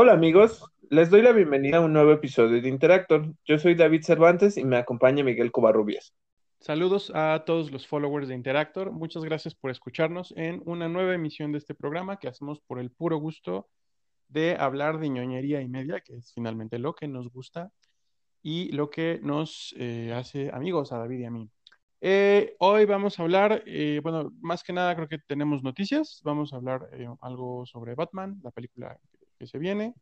[0.00, 3.34] Hola amigos, les doy la bienvenida a un nuevo episodio de Interactor.
[3.44, 6.14] Yo soy David Cervantes y me acompaña Miguel Covarrubias.
[6.60, 8.92] Saludos a todos los followers de Interactor.
[8.92, 12.92] Muchas gracias por escucharnos en una nueva emisión de este programa que hacemos por el
[12.92, 13.66] puro gusto
[14.28, 17.72] de hablar de ñoñería y media, que es finalmente lo que nos gusta
[18.40, 21.50] y lo que nos eh, hace amigos a David y a mí.
[22.00, 26.20] Eh, hoy vamos a hablar, eh, bueno, más que nada creo que tenemos noticias.
[26.22, 26.88] Vamos a hablar
[27.20, 28.96] algo sobre Batman, la película
[29.38, 29.94] que se viene,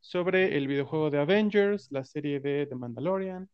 [0.00, 3.48] sobre el videojuego de Avengers, la serie de The Mandalorian.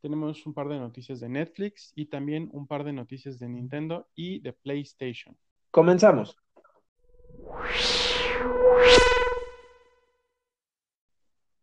[0.00, 4.08] Tenemos un par de noticias de Netflix y también un par de noticias de Nintendo
[4.14, 5.36] y de PlayStation.
[5.70, 6.36] Comenzamos.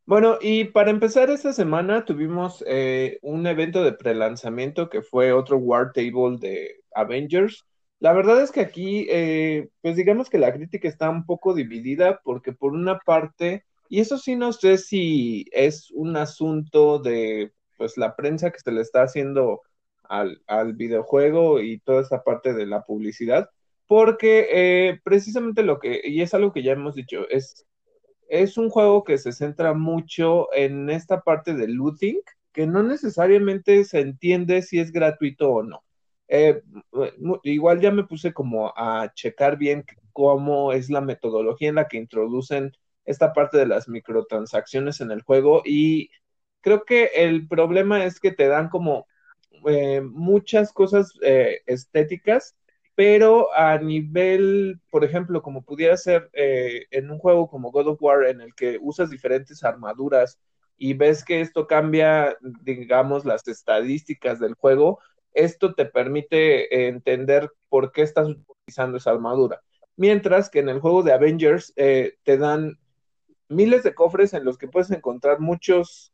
[0.10, 5.58] Bueno, y para empezar esta semana tuvimos eh, un evento de prelanzamiento que fue otro
[5.58, 7.69] War Table de Avengers.
[8.00, 12.22] La verdad es que aquí, eh, pues digamos que la crítica está un poco dividida
[12.24, 17.98] porque por una parte, y eso sí no sé si es un asunto de pues
[17.98, 19.62] la prensa que se le está haciendo
[20.04, 23.50] al, videojuego y toda esa parte de la publicidad,
[23.88, 27.66] porque eh, precisamente lo que, y es algo que ya hemos dicho, es,
[28.30, 32.22] es un juego que se centra mucho en esta parte de looting,
[32.54, 35.84] que no necesariamente se entiende si es gratuito o no.
[36.30, 36.62] Eh,
[37.44, 41.98] igual ya me puse como a checar bien cómo es la metodología en la que
[41.98, 42.72] introducen
[43.06, 46.12] esta parte de las microtransacciones en el juego y
[46.62, 49.08] creo que el problema es que te dan como
[49.68, 52.56] eh, muchas cosas eh, estéticas,
[52.96, 58.26] pero a nivel, por ejemplo, como pudiera ser en un juego como God of War
[58.26, 60.38] en el que usas diferentes armaduras
[60.78, 65.00] y ves que esto cambia, digamos, las estadísticas del juego,
[65.34, 69.62] esto te permite entender por qué estás utilizando esa armadura.
[69.96, 72.80] Mientras que en el juego de Avengers eh, te dan
[73.50, 76.14] miles de cofres en los que puedes encontrar muchos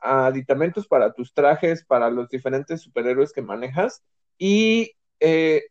[0.00, 4.02] aditamentos para tus trajes, para los diferentes superhéroes que manejas.
[4.38, 5.64] Y eh,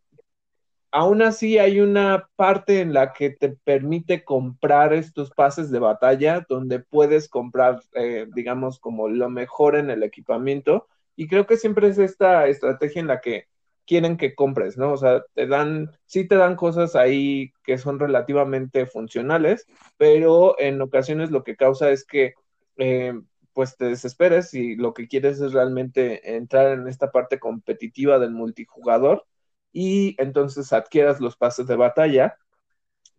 [0.92, 6.46] aún así hay una parte en la que te permite comprar estos pases de batalla,
[6.48, 11.88] donde puedes comprar, eh, digamos, como lo mejor en el equipamiento y creo que siempre
[11.88, 13.48] es esta estrategia en la que
[13.86, 14.94] quieren que compres, ¿no?
[14.94, 19.68] O sea, te dan, sí te dan cosas ahí que son relativamente funcionales,
[19.98, 22.34] pero en ocasiones lo que causa es que
[22.78, 23.14] eh,
[23.54, 28.32] pues te desesperes y lo que quieres es realmente entrar en esta parte competitiva del
[28.32, 29.26] multijugador
[29.72, 32.38] y entonces adquieras los pases de batalla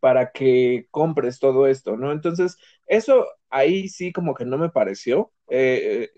[0.01, 2.12] para que compres todo esto, ¿no?
[2.12, 2.56] Entonces,
[2.87, 5.33] eso ahí sí como que no me pareció.
[5.49, 6.11] Eh,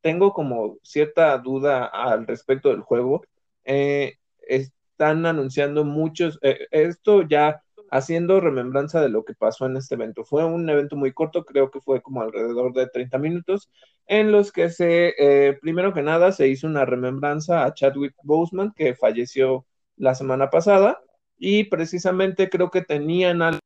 [0.00, 3.22] tengo como cierta duda al respecto del juego.
[3.64, 9.94] Eh, están anunciando muchos, eh, esto ya haciendo remembranza de lo que pasó en este
[9.96, 10.24] evento.
[10.24, 13.68] Fue un evento muy corto, creo que fue como alrededor de 30 minutos,
[14.06, 18.94] en los que se, primero que nada, se hizo una remembranza a Chadwick Boseman, que
[18.94, 21.00] falleció la semana pasada,
[21.36, 23.60] y precisamente creo que tenían algo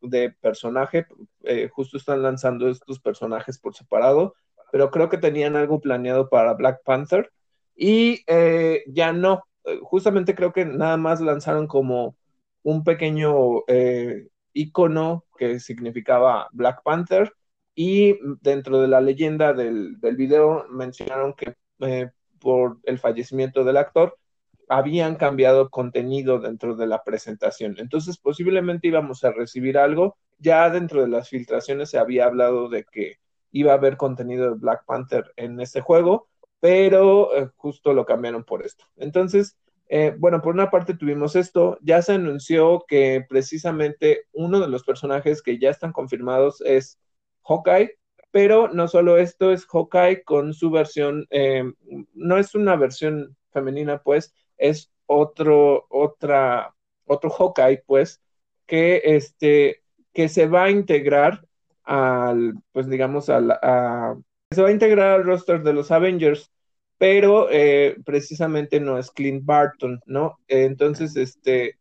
[0.00, 1.06] de personaje,
[1.42, 4.34] eh, justo están lanzando estos personajes por separado,
[4.70, 7.30] pero creo que tenían algo planeado para Black Panther
[7.74, 12.16] y eh, ya no, eh, justamente creo que nada más lanzaron como
[12.62, 13.62] un pequeño
[14.52, 17.32] icono que significaba Black Panther
[17.74, 21.54] y dentro de la leyenda del, del video mencionaron que
[22.40, 24.18] por el fallecimiento del actor
[24.68, 27.76] habían cambiado contenido dentro de la presentación.
[27.78, 30.16] Entonces, posiblemente íbamos a recibir algo.
[30.38, 33.16] Ya dentro de las filtraciones se había hablado de que
[33.50, 36.28] iba a haber contenido de Black Panther en este juego,
[36.60, 38.84] pero eh, justo lo cambiaron por esto.
[38.96, 39.56] Entonces,
[39.88, 44.84] eh, bueno, por una parte tuvimos esto, ya se anunció que precisamente uno de los
[44.84, 46.98] personajes que ya están confirmados es
[47.44, 47.96] Hawkeye,
[48.30, 51.64] pero no solo esto, es Hawkeye con su versión, eh,
[52.12, 56.74] no es una versión femenina, pues, es otro, otra,
[57.06, 58.20] otro Hawkeye, pues,
[58.66, 59.82] que este,
[60.12, 61.46] que se va a integrar
[61.84, 63.58] al, pues digamos, al,
[64.50, 66.50] se va a integrar al roster de los Avengers,
[66.98, 70.38] pero eh, precisamente no es Clint Barton, ¿no?
[70.48, 71.78] entonces, este,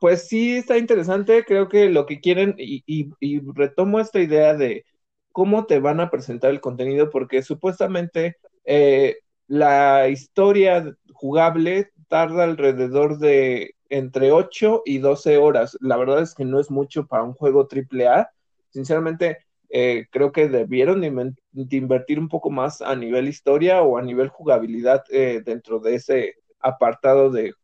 [0.00, 4.84] pues sí está interesante, creo que lo que quieren, y, y, retomo esta idea de
[5.32, 13.18] cómo te van a presentar el contenido, porque supuestamente eh, la historia jugable tarda alrededor
[13.18, 15.76] de entre 8 y 12 horas.
[15.80, 18.30] La verdad es que no es mucho para un juego AAA.
[18.70, 19.38] Sinceramente,
[19.68, 24.28] eh, creo que debieron de invertir un poco más a nivel historia o a nivel
[24.28, 27.54] jugabilidad eh, dentro de ese apartado de,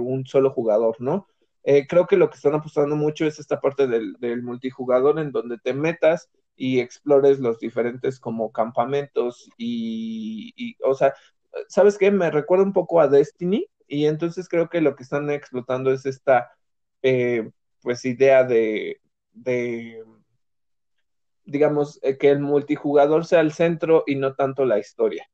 [0.00, 1.26] un solo jugador, ¿no?
[1.64, 5.32] Eh, creo que lo que están apostando mucho es esta parte del, del, multijugador en
[5.32, 11.14] donde te metas y explores los diferentes como campamentos y, y, o sea,
[11.68, 12.10] ¿sabes qué?
[12.10, 16.04] Me recuerda un poco a Destiny y entonces creo que lo que están explotando es
[16.04, 16.50] esta,
[17.02, 17.48] eh,
[17.80, 19.00] pues, idea de,
[19.32, 20.04] de
[21.44, 25.30] digamos, eh, que el multijugador sea el centro y no tanto la historia.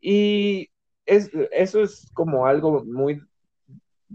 [0.00, 0.70] Y
[1.06, 3.20] es, eso es como algo muy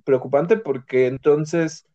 [0.06, 1.86] preocupante porque entonces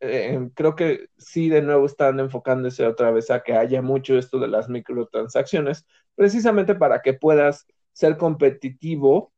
[0.00, 4.38] eh, creo que sí de nuevo están enfocándose otra vez a que haya mucho esto
[4.38, 9.32] de las microtransacciones, precisamente para que puedas ser competitivo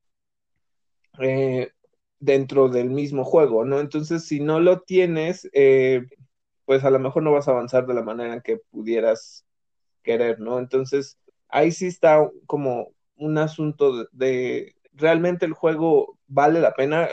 [1.19, 1.71] eh,
[2.19, 3.81] dentro del mismo juego, ¿no?
[3.81, 6.07] Entonces, si no lo tienes, eh,
[6.67, 9.47] pues a lo mejor no vas a avanzar de la manera en que pudieras
[10.03, 10.59] querer, ¿no?
[10.59, 11.19] Entonces,
[11.49, 17.09] ahí sí está como un asunto de, realmente el juego vale la pena.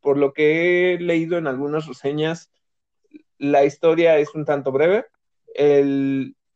[0.00, 2.50] Por lo que he leído en algunas reseñas,
[3.38, 5.06] la historia es un tanto breve.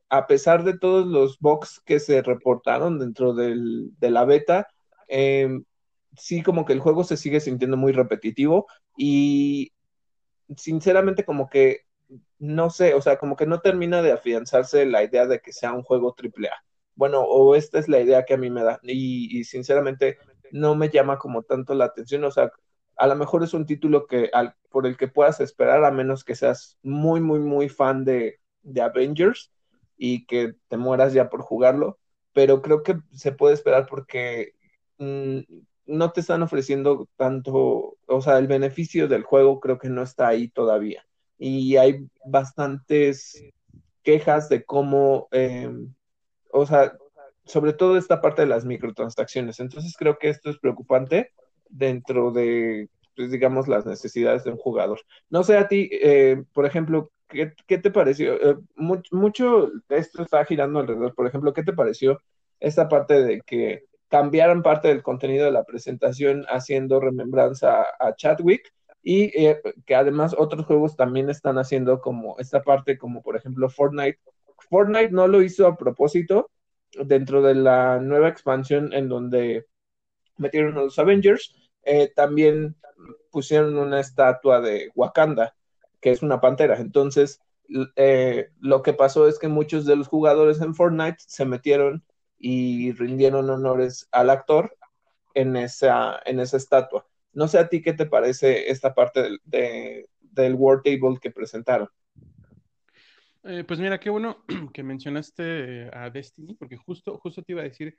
[0.08, 4.66] A pesar de todos los bugs que se reportaron dentro del, de la beta,
[5.08, 5.60] eh,
[6.16, 8.66] sí como que el juego se sigue sintiendo muy repetitivo
[8.96, 9.72] y
[10.56, 11.82] sinceramente como que
[12.38, 15.72] no sé, o sea, como que no termina de afianzarse la idea de que sea
[15.72, 16.54] un juego AAA.
[16.96, 20.18] Bueno, o esta es la idea que a mí me da y, y sinceramente
[20.50, 22.50] no me llama como tanto la atención, o sea,
[23.00, 26.22] a lo mejor es un título que al, por el que puedas esperar a menos
[26.22, 29.50] que seas muy, muy, muy fan de, de Avengers
[29.96, 31.98] y que te mueras ya por jugarlo,
[32.34, 34.52] pero creo que se puede esperar porque
[34.98, 35.38] mmm,
[35.86, 40.28] no te están ofreciendo tanto, o sea, el beneficio del juego creo que no está
[40.28, 41.02] ahí todavía.
[41.38, 43.42] Y hay bastantes
[44.02, 45.72] quejas de cómo, eh,
[46.52, 46.92] o sea,
[47.46, 49.58] sobre todo esta parte de las microtransacciones.
[49.58, 51.32] Entonces creo que esto es preocupante
[51.70, 55.00] dentro de, pues, digamos, las necesidades de un jugador.
[55.30, 58.34] No sé a ti, eh, por ejemplo, ¿qué, te pareció?
[58.34, 61.14] Eh, mucho, mucho esto está girando alrededor.
[61.14, 62.20] Por ejemplo, ¿qué te pareció
[62.60, 68.72] esta parte de que cambiaron parte del contenido de la presentación haciendo remembranza a Chadwick
[69.02, 73.70] y eh, que además otros juegos también están haciendo como esta parte, como por ejemplo
[73.70, 74.18] Fortnite.
[74.68, 76.50] Fortnite no lo hizo a propósito
[76.92, 79.66] dentro de la nueva expansión en donde
[80.36, 82.76] metieron a los Avengers, eh, también
[83.30, 85.54] pusieron una estatua de Wakanda,
[86.00, 86.78] que es una pantera.
[86.78, 87.40] Entonces,
[87.96, 92.04] eh, lo que pasó es que muchos de los jugadores en Fortnite se metieron
[92.38, 94.76] y rindieron honores al actor
[95.34, 97.06] en esa, en esa estatua.
[97.32, 101.88] No sé a ti qué te parece esta parte de, del World Table que presentaron.
[103.44, 104.44] Eh, pues mira, qué bueno
[104.74, 107.96] que mencionaste a Destiny, porque justo, justo te iba a decir,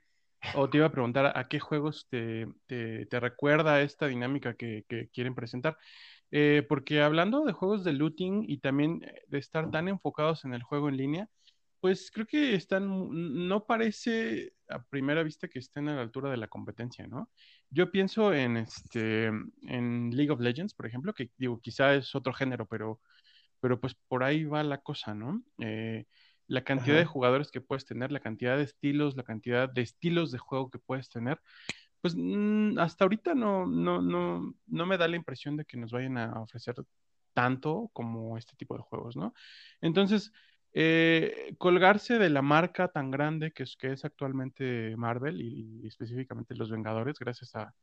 [0.54, 4.84] o te iba a preguntar a qué juegos te, te, te recuerda esta dinámica que,
[4.88, 5.76] que quieren presentar.
[6.30, 10.62] Eh, porque hablando de juegos de looting y también de estar tan enfocados en el
[10.62, 11.28] juego en línea,
[11.80, 12.88] pues creo que están,
[13.48, 17.28] no parece a primera vista que estén a la altura de la competencia, ¿no?
[17.70, 22.32] Yo pienso en este, en League of Legends, por ejemplo, que digo, quizá es otro
[22.32, 23.00] género, pero,
[23.60, 25.42] pero pues por ahí va la cosa, ¿no?
[25.58, 26.06] Eh,
[26.52, 27.00] la cantidad Ajá.
[27.00, 30.68] de jugadores que puedes tener, la cantidad de estilos, la cantidad de estilos de juego
[30.70, 31.40] que puedes tener,
[32.02, 35.92] pues mmm, hasta ahorita no, no, no, no me da la impresión de que nos
[35.92, 36.74] vayan a ofrecer
[37.32, 39.32] tanto como este tipo de juegos, ¿no?
[39.80, 40.30] Entonces,
[40.74, 45.86] eh, colgarse de la marca tan grande que es, que es actualmente Marvel y, y,
[45.86, 47.74] específicamente Los Vengadores, gracias a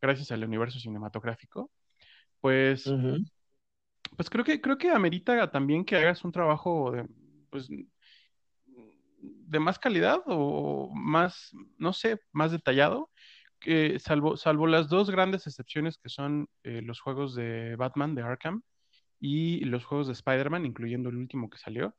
[0.00, 1.70] gracias al universo cinematográfico,
[2.40, 3.30] pues, uh -huh.
[4.16, 7.04] pues creo que creo que amerita también que hagas un trabajo de,
[7.50, 7.68] pues,
[9.22, 13.10] de más calidad o más, no sé, más detallado.
[13.60, 18.22] Que salvo, salvo las dos grandes excepciones que son eh, los juegos de Batman de
[18.22, 18.62] Arkham
[19.20, 21.94] y los juegos de Spider-Man, incluyendo el último que salió,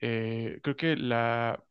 [0.00, 1.62] eh, creo que la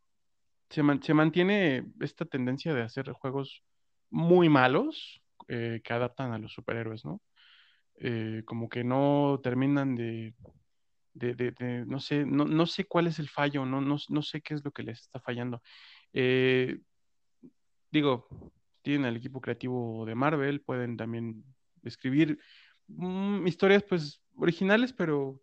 [0.70, 3.64] se, man, se, mantiene esta tendencia de hacer juegos
[4.10, 7.22] muy malos eh, que adaptan a los superhéroes, ¿no?
[8.46, 10.36] Como que no terminan de,
[11.88, 14.64] no sé, no, no, sé cuál es el fallo, no, no, no, sé qué es
[14.64, 15.62] lo que les está fallando.
[16.14, 16.80] Eh,
[17.92, 18.28] digo,
[18.82, 21.44] tienen el equipo creativo de Marvel, pueden también
[21.84, 22.40] escribir
[22.88, 25.42] mmm, historias pues originales, pero,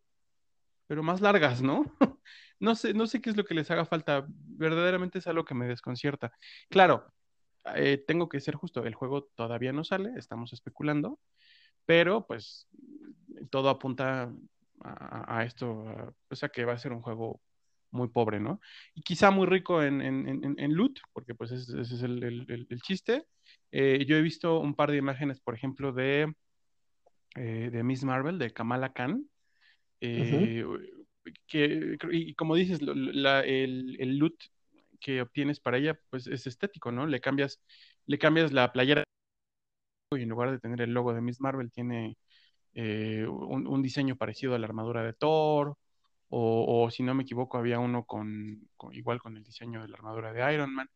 [0.86, 1.84] pero más largas, ¿no?
[2.60, 4.26] no sé, no sé qué es lo que les haga falta.
[4.28, 6.32] Verdaderamente es algo que me desconcierta.
[6.70, 7.12] Claro,
[7.74, 8.84] eh, tengo que ser justo.
[8.84, 11.18] El juego todavía no sale, estamos especulando,
[11.86, 12.68] pero pues
[13.50, 14.32] todo apunta
[14.84, 17.40] a, a esto, a, pues a que va a ser un juego
[17.90, 18.60] muy pobre, ¿no?
[18.94, 22.22] Y quizá muy rico en, en, en, en loot, porque pues ese, ese es el,
[22.22, 23.24] el, el chiste.
[23.72, 26.32] Eh, yo he visto un par de imágenes, por ejemplo, de,
[27.36, 29.24] eh, de Miss Marvel, de Kamala Khan,
[30.00, 30.64] Eh,
[31.46, 33.24] que, y como dices, el,
[33.98, 34.36] el, loot
[35.00, 37.06] que obtienes para ella, pues es estético, ¿no?
[37.06, 37.62] Le cambias,
[38.06, 39.04] le cambias la playera
[40.10, 42.18] y en lugar de tener el logo de Miss Marvel, tiene
[42.74, 45.76] eh, un, diseño parecido a la armadura de Thor,
[46.36, 50.32] o, si no me equivoco, había uno con, igual con el diseño de la armadura
[50.32, 50.90] de Iron Man,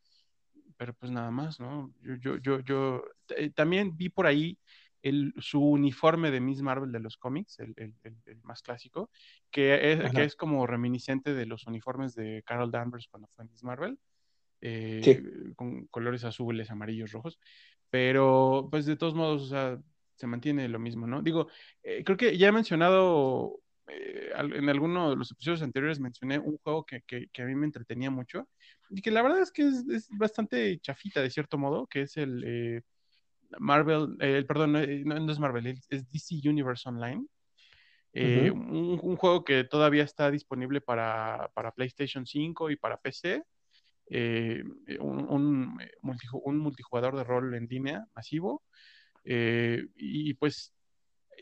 [0.77, 1.93] pero pues nada más, ¿no?
[2.03, 3.05] Yo, yo, yo, yo
[3.37, 4.59] eh, también vi por ahí
[5.03, 9.11] el, su uniforme de Miss Marvel de los cómics, el, el, el más clásico,
[9.51, 13.63] que es, que es, como reminiscente de los uniformes de Carol Danvers cuando fue Miss
[13.63, 13.99] Marvel,
[14.61, 15.23] eh,
[15.55, 17.39] con colores azules, amarillos, rojos,
[17.91, 19.79] pero pues de todos modos, o sea,
[20.19, 21.23] se mantiene lo mismo, ¿no?
[21.23, 21.49] Digo,
[21.83, 26.59] eh, creo que ya he mencionado, eh, en alguno de los episodios anteriores mencioné un
[26.59, 28.49] juego que, que, que, a mí me entretenía mucho
[28.91, 32.17] y que la verdad es que es, es bastante chafita de cierto modo, que es
[32.17, 32.83] el eh,
[33.61, 34.81] Marvel, el perdón, no,
[35.21, 37.25] no, es Marvel, es DC Universe Online.
[38.15, 43.45] un, un, juego que todavía está disponible para, para PlayStation 5 y para PC.
[45.01, 45.79] un,
[46.45, 48.63] un multijugador de rol en línea masivo
[49.31, 50.75] eh, y pues,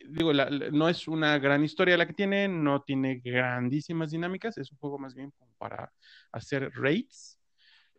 [0.08, 4.78] digo, no es una gran historia la que tiene, no tiene grandísimas dinámicas, es un
[4.78, 5.92] juego más bien para
[6.32, 7.38] hacer raids,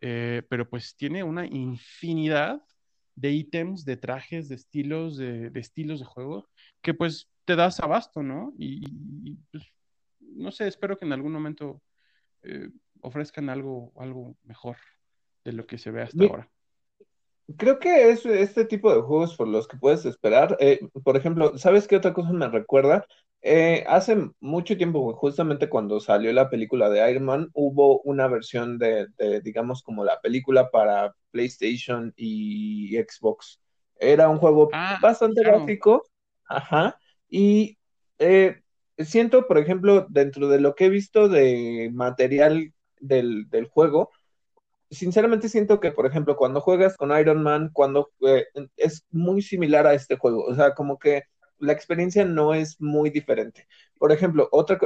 [0.02, 2.62] eh, pero pues tiene una infinidad
[3.14, 6.50] de ítems, de trajes, de estilos, de, estilos de juego,
[6.82, 8.52] que pues te das abasto, ¿no?
[8.58, 9.72] Y, pues,
[10.20, 11.82] no sé, espero que en algún momento
[12.42, 12.68] eh,
[13.00, 14.76] ofrezcan algo, algo mejor
[15.44, 16.50] de lo que se ve hasta ahora.
[17.56, 20.56] Creo que es este tipo de juegos por los que puedes esperar.
[20.60, 23.06] Eh, por ejemplo, ¿sabes qué otra cosa me recuerda?
[23.40, 28.78] Eh, hace mucho tiempo, justamente cuando salió la película de Iron Man, hubo una versión
[28.78, 29.06] de,
[29.42, 33.60] digamos, como la película para PlayStation y Xbox.
[33.98, 36.04] Era un juego ah, bastante básico,
[36.48, 37.78] ajá, y
[38.18, 38.60] eh,
[38.98, 44.10] siento, por ejemplo, dentro de lo que he visto de material del, del juego,
[44.90, 49.86] sinceramente siento que, por ejemplo, cuando juegas con Iron Man, cuando eh, es muy similar
[49.86, 51.24] a este juego, o sea, como que
[51.58, 53.66] la experiencia no es muy diferente.
[53.98, 54.78] Por ejemplo, otra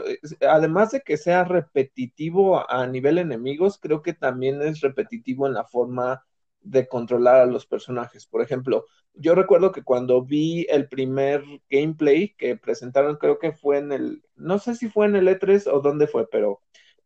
[0.49, 5.65] además de que sea repetitivo a nivel enemigos, creo que también es repetitivo en la
[5.65, 6.25] forma
[6.61, 8.27] de controlar a los personajes.
[8.27, 13.79] Por ejemplo, yo recuerdo que cuando vi el primer gameplay que presentaron, creo que fue
[13.79, 16.61] en el, no sé si fue en el E3 o dónde fue, pero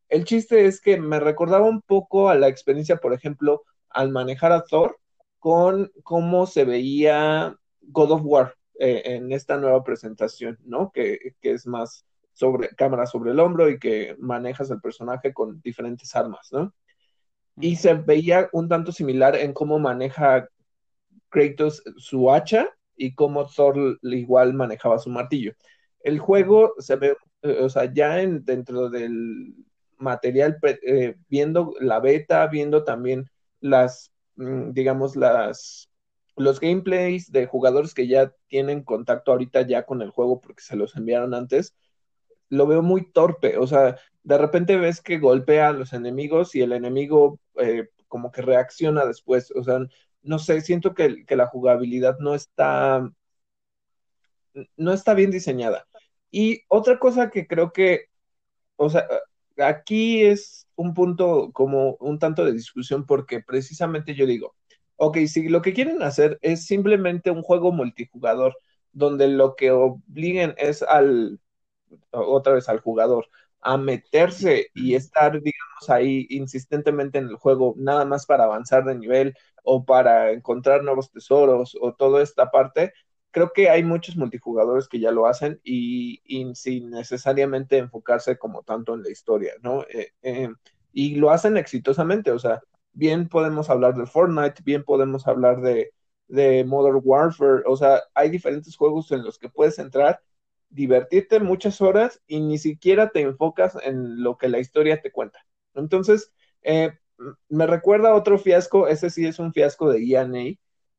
[0.08, 4.52] el chiste es que me recordaba un poco a la experiencia, por ejemplo, al manejar
[4.52, 4.98] a Thor
[5.38, 10.90] con cómo se veía God of War eh, en esta nueva presentación, ¿no?
[10.92, 16.14] Que, es más sobre cámara sobre el hombro y que manejas al personaje con diferentes
[16.14, 16.74] armas, ¿no?
[17.58, 20.48] Y se veía un tanto similar en cómo maneja
[21.30, 25.52] Kratos su hacha y cómo Thor igual manejaba su martillo.
[26.00, 29.54] El juego se ve, eh, o sea, ya en, dentro del
[29.98, 35.90] material, eh, viendo la beta, viendo también las, mm, digamos, las,
[36.36, 40.76] los gameplays de jugadores que ya tienen contacto ahorita ya con el juego porque se
[40.76, 41.74] los enviaron antes,
[42.48, 46.62] lo veo muy torpe, o sea, de repente ves que golpea a los enemigos y
[46.62, 49.80] el enemigo eh, como que reacciona después, o sea,
[50.22, 53.08] no sé, siento que, que la jugabilidad no está,
[54.76, 55.86] no está bien diseñada.
[56.30, 58.06] Y otra cosa que creo que,
[58.76, 59.06] o sea,
[59.58, 64.54] aquí es un punto como un tanto de discusión porque precisamente yo digo,
[64.96, 68.56] ok, si lo que quieren hacer es simplemente un juego multijugador
[68.92, 71.40] donde lo que obliguen es al,
[72.10, 73.28] otra vez al jugador,
[73.60, 78.94] a meterse y estar, digamos, ahí insistentemente en el juego, nada más para avanzar de
[78.96, 79.34] nivel
[79.64, 82.92] o para encontrar nuevos tesoros o toda esta parte,
[83.36, 86.22] creo que hay muchos multijugadores que ya lo hacen y,
[86.54, 89.82] sin necesariamente enfocarse como tanto en la historia, ¿no?
[89.90, 90.48] Eh, eh,
[90.94, 92.62] y lo hacen exitosamente, o sea,
[92.94, 95.92] bien podemos hablar de Fortnite, bien podemos hablar de,
[96.28, 100.22] de Modern Warfare, o sea, hay diferentes juegos en los que puedes entrar,
[100.70, 105.44] divertirte muchas horas y ni siquiera te enfocas en lo que la historia te cuenta.
[105.74, 106.98] Entonces, eh,
[107.50, 110.26] me recuerda otro fiasco, ese sí es un fiasco de EA,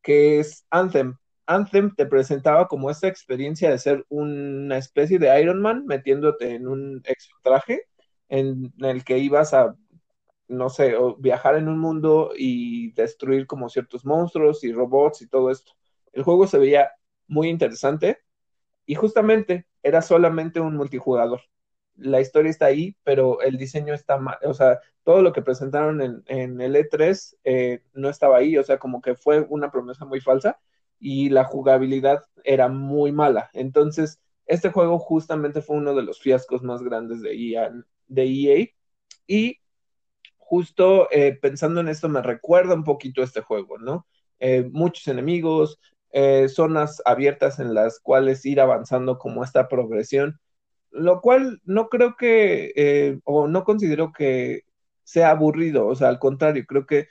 [0.04, 1.18] que es Anthem.
[1.48, 6.68] Anthem te presentaba como esta experiencia de ser una especie de Iron Man metiéndote en
[6.68, 7.84] un extra traje
[8.30, 9.76] en el que ibas a,
[10.48, 15.52] no sé, viajar en un mundo y destruir como ciertos monstruos y robots y todo
[15.52, 15.74] esto.
[16.14, 16.92] El juego se veía
[17.28, 18.20] muy interesante
[18.86, 21.42] y justamente era solamente un multijugador.
[21.96, 26.02] La historia está ahí, pero el diseño está mal, o sea, todo lo que presentaron
[26.28, 30.22] en, el E3 eh, no estaba ahí, o sea, como que fue una promesa muy
[30.22, 30.60] falsa
[31.00, 33.50] y la jugabilidad era muy mala.
[33.54, 37.72] Entonces, este juego justamente fue uno de los fiascos más grandes de EA,
[38.08, 38.68] de EA
[39.28, 39.60] y
[40.38, 44.08] justo eh, pensando en esto me recuerda un poquito este juego, ¿no?
[44.40, 45.80] Eh, muchos enemigos,
[46.12, 50.40] eh, zonas abiertas en las cuales ir avanzando como esta progresión,
[50.92, 54.64] lo cual no creo que, o no considero que
[55.04, 57.10] sea aburrido, o sea, al contrario, creo que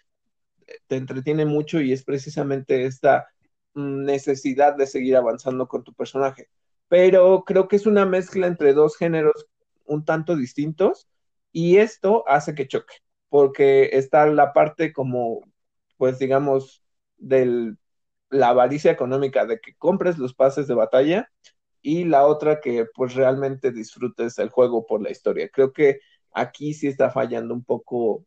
[0.87, 3.28] te entretiene mucho y es precisamente esta
[3.76, 6.49] necesidad de seguir avanzando con tu personaje.
[6.88, 9.47] Pero creo que es una mezcla entre dos géneros
[9.85, 11.09] un tanto distintos
[11.52, 12.95] y esto hace que choque,
[13.28, 15.42] porque está la parte como,
[15.97, 16.83] pues digamos,
[17.18, 17.75] de
[18.30, 21.30] la avaricia económica de que compres los pases de batalla
[21.83, 25.49] y la otra que pues realmente disfrutes el juego por la historia.
[25.50, 26.00] Creo que
[26.33, 28.26] aquí sí está fallando un poco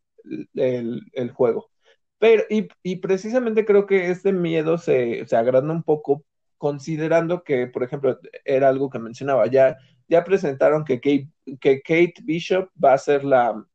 [0.56, 1.70] el, el juego.
[2.19, 6.25] Pero, y, precisamente creo que este miedo se, se agranda un poco
[6.57, 9.77] considerando que, por ejemplo, era algo que mencionaba, ya,
[10.09, 11.29] ya presentaron que Kate,
[11.61, 13.65] que Kate Bishop va a ser la,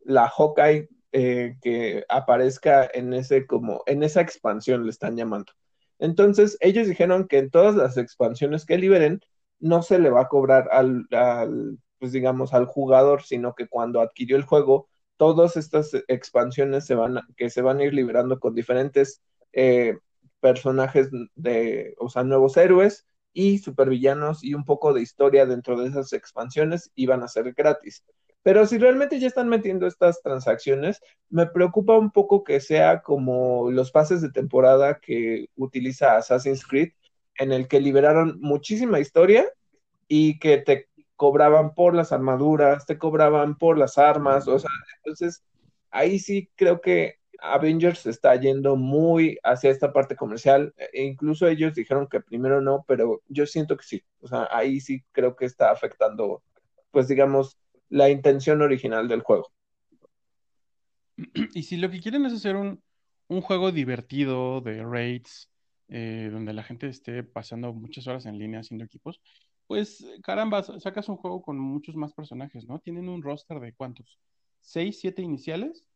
[0.00, 5.52] la Hawkeye eh, que aparezca en ese como, en esa expansión le están llamando.
[5.98, 9.20] Entonces, ellos dijeron que en todas las expansiones que liberen,
[9.58, 14.00] no se le va a cobrar al, al pues digamos, al jugador, sino que cuando
[14.00, 18.54] adquirió el juego, todas estas expansiones se van que se van a ir liberando con
[18.54, 19.98] diferentes eh,
[20.40, 25.88] personajes de, o sea, nuevos héroes y supervillanos y un poco de historia dentro de
[25.88, 28.04] esas expansiones y van a ser gratis.
[28.42, 33.70] Pero si realmente ya están metiendo estas transacciones, me preocupa un poco que sea como
[33.72, 36.92] los pases de temporada que utiliza Assassin's Creed,
[37.38, 39.46] en el que liberaron muchísima historia
[40.06, 45.42] y que te cobraban por las armaduras, te cobraban por las armas, o sea, entonces
[45.90, 51.74] ahí sí creo que Avengers está yendo muy hacia esta parte comercial, e incluso ellos
[51.74, 55.46] dijeron que primero no, pero yo siento que sí, o sea, ahí sí creo que
[55.46, 56.42] está afectando,
[56.90, 59.50] pues digamos, la intención original del juego.
[61.54, 62.82] Y si lo que quieren es hacer un,
[63.28, 65.50] un juego divertido de raids,
[65.88, 69.20] eh, donde la gente esté pasando muchas horas en línea haciendo equipos,
[69.66, 72.78] pues caramba, sacas un juego con muchos más personajes, ¿no?
[72.78, 74.18] Tienen un roster de cuántos,
[74.60, 75.86] seis, siete iniciales.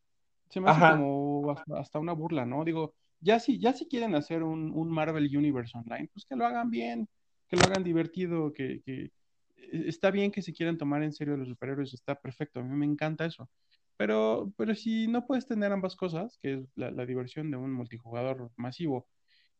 [0.48, 2.64] Se me hace como hasta una burla, ¿no?
[2.64, 6.46] Digo, ya si, ya si quieren hacer un, un, Marvel Universe Online, pues que lo
[6.46, 7.08] hagan bien,
[7.48, 9.12] que lo hagan divertido, que, que
[9.56, 12.76] e, está bien que se quieran tomar en serio los superhéroes, está perfecto, a mí
[12.76, 13.48] me encanta eso.
[13.96, 17.72] Pero, pero si no puedes tener ambas cosas, que es la, la diversión de un
[17.72, 19.06] multijugador masivo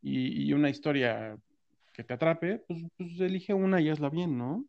[0.00, 1.36] y, y, una historia
[2.04, 4.64] te atrape, pues, pues elige una y hazla bien, ¿no?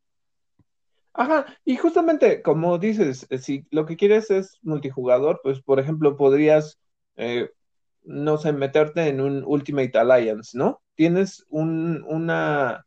[1.13, 6.15] Ajá, y justamente como dices, eh, si lo que quieres es multijugador, pues por ejemplo
[6.15, 6.79] podrías,
[7.17, 7.49] eh,
[8.03, 10.81] no sé, meterte en un Ultimate Alliance, ¿no?
[10.95, 12.85] Tienes un, una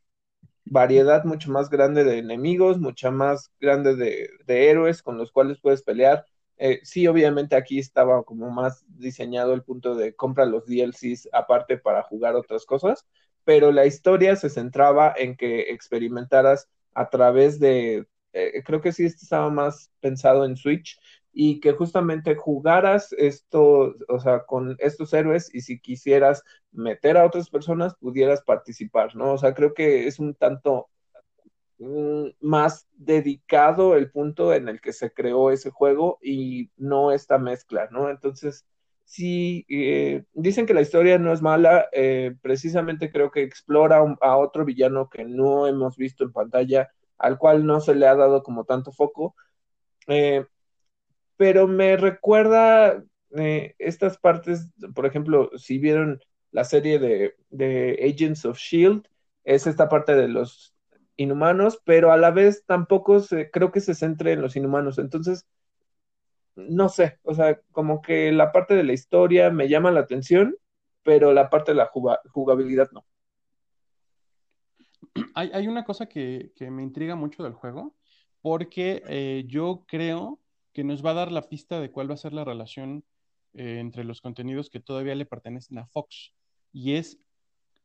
[0.64, 5.60] variedad mucho más grande de enemigos, mucha más grande de, de héroes con los cuales
[5.60, 6.26] puedes pelear.
[6.58, 11.78] Eh, sí, obviamente aquí estaba como más diseñado el punto de compra los DLCs aparte
[11.78, 13.06] para jugar otras cosas,
[13.44, 19.04] pero la historia se centraba en que experimentaras a través de, eh, creo que sí
[19.04, 20.98] estaba más pensado en Switch
[21.32, 27.26] y que justamente jugaras esto, o sea, con estos héroes y si quisieras meter a
[27.26, 29.32] otras personas pudieras participar, ¿no?
[29.32, 30.88] O sea, creo que es un tanto
[31.78, 37.38] mm, más dedicado el punto en el que se creó ese juego y no esta
[37.38, 38.10] mezcla, ¿no?
[38.10, 38.64] Entonces,
[39.04, 44.36] sí, eh, dicen que la historia no es mala, eh, precisamente creo que explora a
[44.36, 48.42] otro villano que no hemos visto en pantalla, al cual no se le ha dado
[48.42, 49.34] como tanto foco,
[50.08, 50.44] eh,
[51.36, 53.02] pero me recuerda
[53.78, 56.20] estas partes, por ejemplo, si vieron
[56.52, 59.08] la serie de, de Agents of Shield,
[59.44, 60.74] es esta parte de los
[61.16, 64.98] inhumanos, pero a la vez tampoco se, creo que se centre en los inhumanos.
[64.98, 65.46] Entonces,
[66.56, 70.56] no sé, o sea, como que la parte de la historia me llama la atención,
[71.02, 71.90] pero la parte de la
[72.32, 73.04] jugabilidad no.
[75.34, 77.94] Hay, una cosa que, me intriga mucho del juego,
[78.40, 80.40] porque eh, yo creo
[80.72, 83.04] que nos va a dar la pista de cuál va a ser la relación
[83.54, 86.32] eh, entre los contenidos que todavía le pertenecen a Fox,
[86.72, 87.18] y es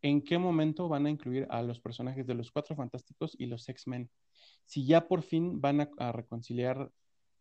[0.01, 3.67] en qué momento van a incluir a los personajes de los Cuatro Fantásticos y los
[3.67, 4.09] X-Men.
[4.65, 6.89] Si ya por fin van a reconciliar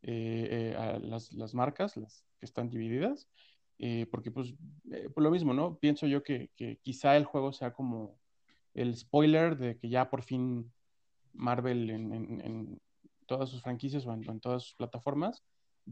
[0.02, 3.28] eh, eh, las, marcas, las que están divididas,
[3.78, 4.54] eh, porque pues
[5.14, 5.76] por lo mismo, ¿no?
[5.78, 6.50] Pienso yo que,
[6.82, 8.18] quizá el juego sea como
[8.74, 10.72] el spoiler de que ya por fin
[11.32, 12.80] Marvel en,
[13.26, 15.44] todas sus franquicias o en, todas sus plataformas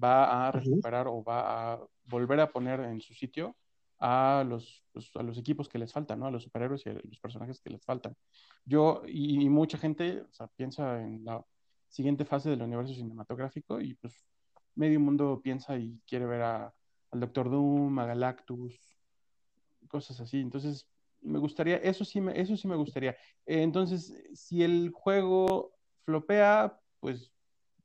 [0.02, 3.56] va a recuperar o va a volver a poner en su sitio
[3.98, 6.26] a los, pues, a los equipos que les faltan, ¿no?
[6.26, 8.14] A los superhéroes y a los personajes que les faltan.
[8.64, 11.42] Yo y, mucha gente o sea, piensa en la
[11.96, 14.26] siguiente fase del universo cinematográfico y pues
[14.74, 16.74] medio mundo piensa y quiere ver a,
[17.10, 18.78] al Doctor Doom, a Galactus,
[19.88, 20.40] cosas así.
[20.40, 20.86] Entonces,
[21.22, 23.16] me gustaría, eso sí me, eso sí me gustaría.
[23.46, 25.72] entonces, si el juego
[26.04, 27.32] flopea, pues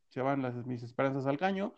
[0.10, 1.74] se van las, mis esperanzas al caño,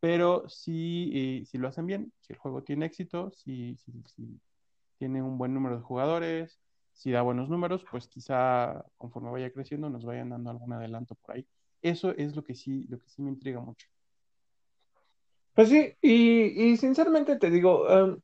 [0.00, 3.76] pero si, eh, si lo hacen bien, si el juego tiene éxito, si,
[4.96, 6.60] tiene un buen número de jugadores,
[6.92, 11.34] si da buenos números, pues quizá conforme vaya creciendo nos vayan dando algún adelanto por
[11.34, 11.46] ahí.
[11.84, 13.86] Eso es lo que sí, lo que sí me intriga mucho.
[15.54, 18.20] Pues sí, y, y sinceramente te digo, em,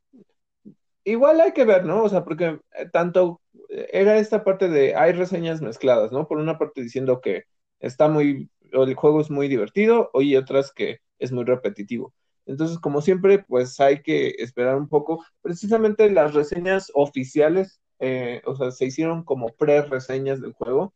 [1.03, 2.03] igual hay que ver, ¿no?
[2.03, 6.27] O sea, porque eh, tanto eh, era esta parte de, hay reseñas mezcladas, ¿no?
[6.27, 7.43] Por una parte diciendo que
[7.79, 12.13] está muy, o el juego es muy divertido, y otras que es muy repetitivo.
[12.47, 15.23] Entonces, como siempre, pues hay que esperar un poco.
[15.41, 20.93] Precisamente las reseñas oficiales, eh, o sea, se hicieron como pre-reseñas del juego,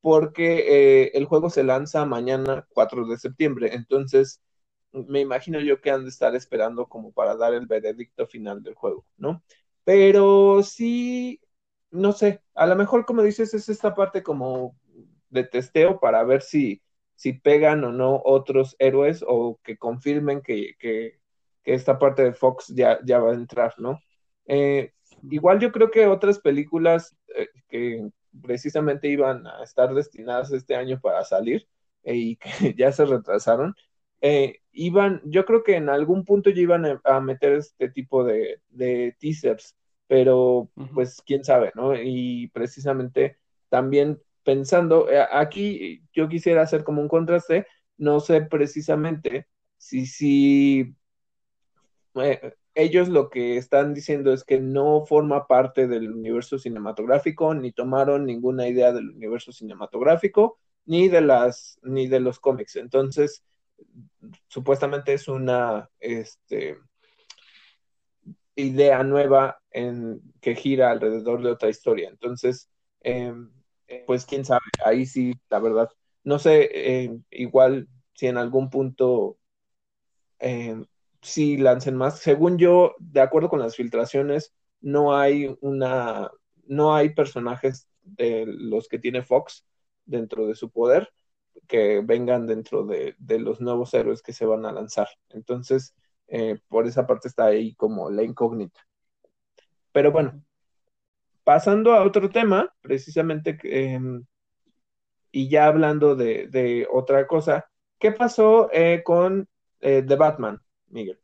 [0.00, 3.74] porque el juego se lanza mañana 4 de septiembre.
[3.74, 4.40] Entonces,
[4.92, 8.74] me imagino yo que han de estar esperando como para dar el veredicto final del
[8.74, 9.42] juego, ¿no?
[9.84, 11.40] Pero sí,
[11.90, 14.76] no sé, a lo mejor como dices es esta parte como
[15.30, 16.82] de testeo para ver si,
[17.14, 21.18] si pegan o no otros héroes o que confirmen que, que,
[21.64, 24.00] esta parte de Fox ya, ya va a entrar, ¿no?
[24.46, 24.92] Eh,
[25.30, 28.08] igual yo creo que otras películas eh, que
[28.42, 31.68] precisamente iban a estar destinadas este año para salir
[32.04, 33.74] eh, y que ya se retrasaron,
[34.20, 38.60] eh, iban, yo creo que en algún punto ya iban a, meter este tipo de,
[39.20, 41.94] teasers, pero pues quién sabe, ¿no?
[41.94, 49.46] Y precisamente también pensando, eh, aquí yo quisiera hacer como un contraste, no sé precisamente
[49.76, 50.96] si, si
[52.14, 57.72] eh, ellos lo que están diciendo es que no forma parte del universo cinematográfico, ni
[57.72, 62.76] tomaron ninguna idea del universo cinematográfico, ni de las, ni de los cómics.
[62.76, 63.42] Entonces,
[64.46, 66.78] supuestamente es una este,
[68.54, 72.08] idea nueva en, que gira alrededor de otra historia.
[72.08, 73.50] Entonces, em,
[74.06, 75.88] pues quién sabe, ahí sí, la verdad,
[76.22, 79.36] no sé, em, igual si en algún punto
[80.38, 80.80] eh,
[81.28, 82.18] sí lancen más.
[82.20, 86.30] Según yo, de acuerdo con las filtraciones, no hay una,
[86.66, 89.66] no hay personajes de los que tiene Fox
[90.04, 91.10] dentro de su poder
[91.66, 95.08] que vengan dentro de, los nuevos héroes que se van a lanzar.
[95.30, 95.94] Entonces,
[96.28, 98.80] eh, por esa parte está ahí como la incógnita.
[99.92, 100.42] Pero bueno,
[101.44, 104.24] pasando a otro tema, precisamente, em,
[105.32, 109.48] y ya hablando de, otra cosa, ¿qué pasó eh, con
[109.80, 111.18] eh, The Batman, Miguel?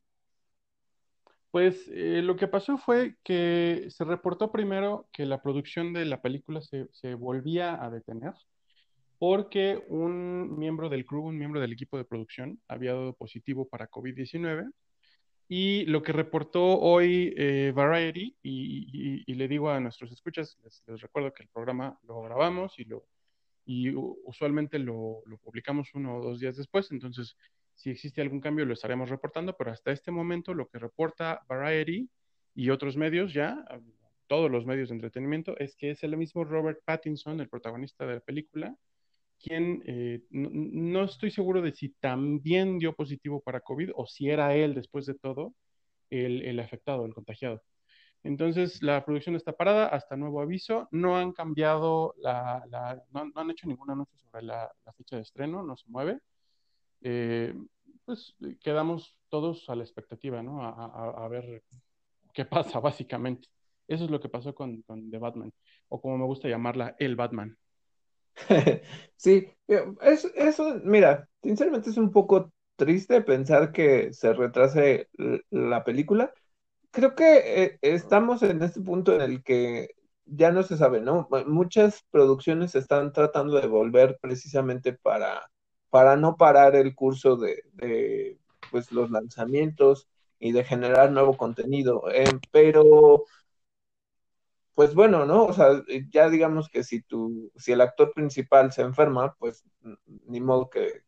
[1.51, 6.61] Pues lo que pasó fue que se reportó primero que la producción de la película
[6.61, 8.35] se, se volvía a detener
[9.19, 13.91] porque un miembro del crew, un miembro del equipo de producción, había dado positivo para
[13.91, 14.71] COVID-19.
[15.49, 21.33] Y lo que reportó hoy eh, Variety, y, le digo a nuestros escuchas, les, recuerdo
[21.33, 23.07] que el programa lo grabamos y, lo,
[23.65, 27.37] y usualmente lo, lo, publicamos uno o dos días después, entonces
[27.75, 32.09] si existe algún cambio lo estaremos reportando, pero hasta este momento lo que reporta Variety
[32.55, 33.65] y otros medios ya,
[34.27, 38.15] todos los medios de entretenimiento, es que es el mismo Robert Pattinson, el protagonista de
[38.15, 38.77] la película,
[39.39, 44.55] quien eh, no, estoy seguro de si también dio positivo para COVID o si era
[44.55, 45.55] él, después de todo,
[46.11, 47.63] el, afectado, el contagiado.
[48.23, 50.89] Entonces, la producción está parada hasta nuevo aviso.
[50.93, 52.65] No han cambiado, la,
[53.11, 56.21] no, han hecho ningún anuncio sobre la, fecha de estreno, no se mueve.
[57.05, 57.55] Eh,
[58.07, 60.63] pues quedamos todos a la expectativa, ¿no?
[60.65, 61.63] A, ver
[62.33, 63.49] qué pasa, básicamente.
[63.87, 65.53] Eso es lo que pasó con, con The Batman,
[65.89, 67.57] o como me gusta llamarla, el Batman.
[69.17, 75.09] Sí, eh, es, eso, mira, sinceramente es un poco triste pensar que se retrase
[75.51, 76.33] la película.
[76.91, 79.91] Creo que eh, estamos en este punto en el que
[80.27, 81.29] ya no se sabe, ¿no?
[81.47, 85.51] Muchas producciones están tratando de volver precisamente para,
[85.95, 88.37] para no parar el curso de,
[88.73, 90.09] pues, los lanzamientos
[90.41, 92.11] y de generar nuevo contenido.
[92.13, 93.23] Eh, pero
[94.75, 95.45] pues bueno, ¿no?
[95.45, 99.63] O sea, ya digamos que si tú, si el actor principal se enferma, pues
[100.27, 101.03] ni modo que,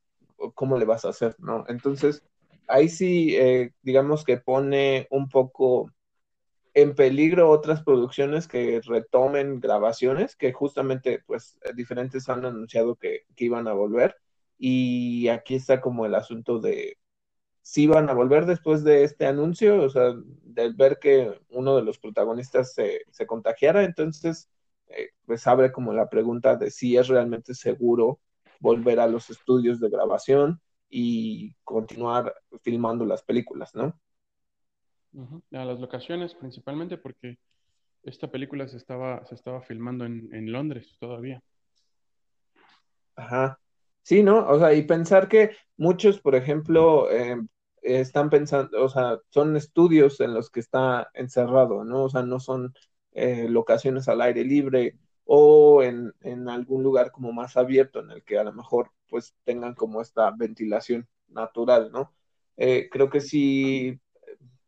[0.55, 1.64] ¿cómo le vas a hacer, no?
[1.66, 2.22] Entonces,
[2.68, 5.90] ahí sí, eh, digamos que pone un poco
[6.75, 13.46] en peligro otras producciones que retomen grabaciones, que justamente, pues, diferentes han anunciado que, que
[13.46, 14.14] iban a volver.
[14.58, 16.98] Y aquí está como el asunto de,
[17.66, 20.14] sí van a volver después de este anuncio, o sea,
[20.44, 24.48] del ver que uno de los protagonistas se, se contagiara, entonces
[24.86, 28.20] eh, pues abre como la pregunta de si es realmente seguro
[28.60, 33.98] volver a los estudios de grabación y continuar filmando las películas, ¿no?
[35.52, 37.38] A las locaciones principalmente porque
[38.04, 41.42] esta película se estaba, se estaba filmando en, en Londres todavía.
[43.16, 43.58] Ajá.
[44.06, 44.46] Sí, ¿no?
[44.48, 47.36] O sea, y pensar que muchos, por ejemplo, eh,
[47.82, 52.04] están pensando, o sea, son estudios en los que está encerrado, ¿no?
[52.04, 52.72] O sea, no son
[53.12, 58.22] eh, locaciones al aire libre o en, en, algún lugar como más abierto en el
[58.22, 62.12] que a lo mejor pues tengan como esta ventilación natural, ¿no?
[62.56, 64.00] Eh, creo que sí,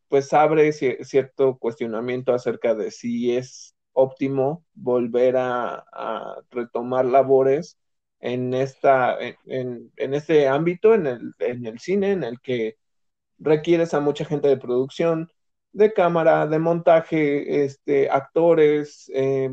[0.08, 7.78] pues abre cierto cuestionamiento acerca de si es óptimo volver a, a retomar labores
[8.20, 12.76] en, esta, en, en, este ámbito, en el, en el cine, en el que
[13.38, 15.30] requieres a mucha gente de producción,
[15.72, 19.50] de cámara, de montaje, este, actores, eh,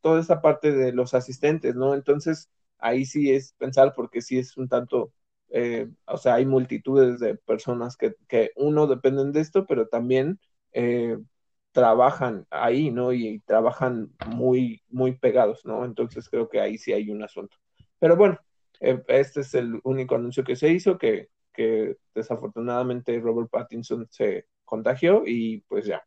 [0.00, 1.94] toda esa parte de los asistentes, ¿no?
[1.94, 5.12] Entonces, ahí sí es pensar porque sí es un tanto,
[5.50, 10.40] eh, o sea, hay multitudes de personas que, que, uno dependen de esto, pero también
[10.72, 11.18] eh,
[11.72, 13.12] trabajan ahí, ¿no?
[13.12, 15.84] Y, y, trabajan muy, muy pegados, ¿no?
[15.84, 17.56] Entonces creo que ahí sí hay un asunto.
[18.00, 18.38] Pero bueno,
[18.80, 21.28] eh, este es el único anuncio que se hizo, que,
[22.14, 26.02] desafortunadamente Robert Pattinson se contagió y pues ya.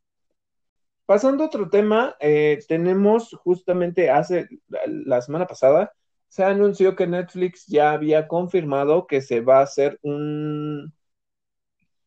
[1.06, 5.94] Pasando a otro tema, eh, tenemos justamente hace la semana pasada,
[6.28, 10.92] se anunció que Netflix ya había confirmado que se va a hacer un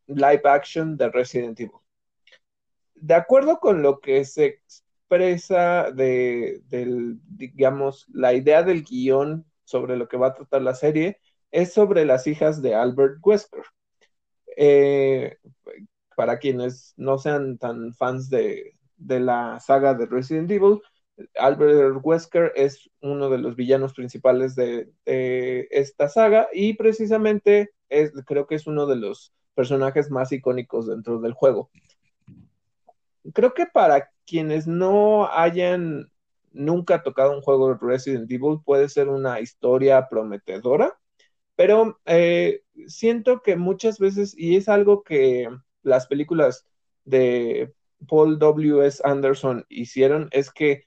[0.09, 1.79] live action de Resident Evil.
[2.97, 6.61] De acuerdo con lo que se expresa de,
[7.29, 12.07] digamos, la idea del guion sobre lo que va a tratar la serie es sobre
[12.07, 13.65] las hijas de Albert Wesker.
[14.57, 15.37] Eh,
[16.17, 20.81] para quienes no sean tan fans de, de, la saga de Resident Evil,
[21.39, 28.13] Albert Wesker es uno de los villanos principales de, de esta saga y precisamente es,
[28.27, 31.71] creo que es uno de los personajes más icónicos dentro del juego.
[33.33, 36.11] Creo que para quienes no hayan
[36.57, 40.99] nunca tocado un juego de Resident Evil, puede ser una historia prometedora,
[41.57, 45.49] pero eh, siento que muchas veces, y es algo que
[45.83, 46.67] las películas
[47.05, 47.73] de
[48.09, 48.87] Paul W.
[48.87, 49.03] S.
[49.05, 50.85] Anderson hicieron, es que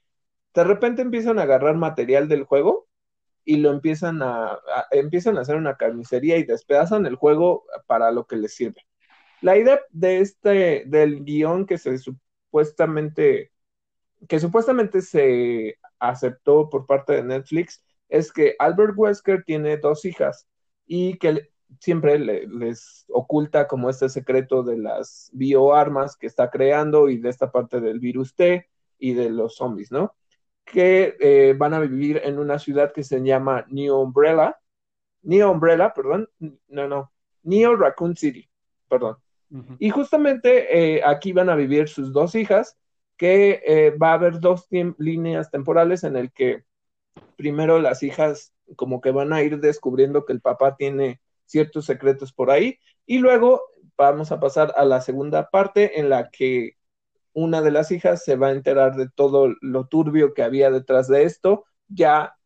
[0.54, 2.88] de repente empiezan a agarrar material del juego
[3.44, 8.10] y lo empiezan a, a, empiezan a hacer una carnicería y despedazan el juego para
[8.12, 8.82] lo que les sirve.
[9.40, 13.49] La idea de este, del guion que se supuestamente
[14.28, 20.46] que supuestamente se aceptó por parte de Netflix es que Albert Wesker tiene dos hijas
[20.86, 27.08] y que siempre le, les oculta como este secreto de las bioarmas que está creando
[27.08, 30.14] y de esta parte del virus T y de los zombies, ¿no?
[30.64, 34.58] Que eh, van a vivir en una ciudad que se llama New Umbrella,
[35.22, 36.28] New Umbrella, perdón,
[36.68, 37.12] no, no,
[37.44, 38.48] New Raccoon City,
[38.88, 39.16] perdón.
[39.50, 39.76] Uh -huh.
[39.78, 42.76] Y justamente eh, aquí van a vivir sus dos hijas
[43.20, 46.64] que eh, va a haber dos líneas temporales en el que
[47.36, 52.32] primero las hijas como que van a ir descubriendo que el papá tiene ciertos secretos
[52.32, 53.60] por ahí y luego
[53.98, 56.78] vamos a pasar a la segunda parte en la que
[57.34, 61.06] una de las hijas se va a enterar de todo lo turbio que había detrás
[61.06, 62.38] de esto, ya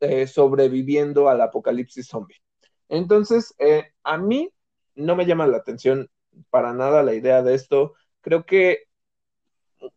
[0.00, 2.42] eh, sobreviviendo al apocalipsis zombie.
[2.88, 4.52] Entonces, eh, a mí
[4.96, 6.10] no me llama la atención
[6.50, 7.94] para nada la idea de esto.
[8.20, 8.87] Creo que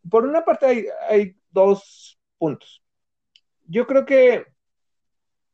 [0.08, 2.82] por una parte hay, hay, dos puntos.
[3.66, 4.46] Yo creo que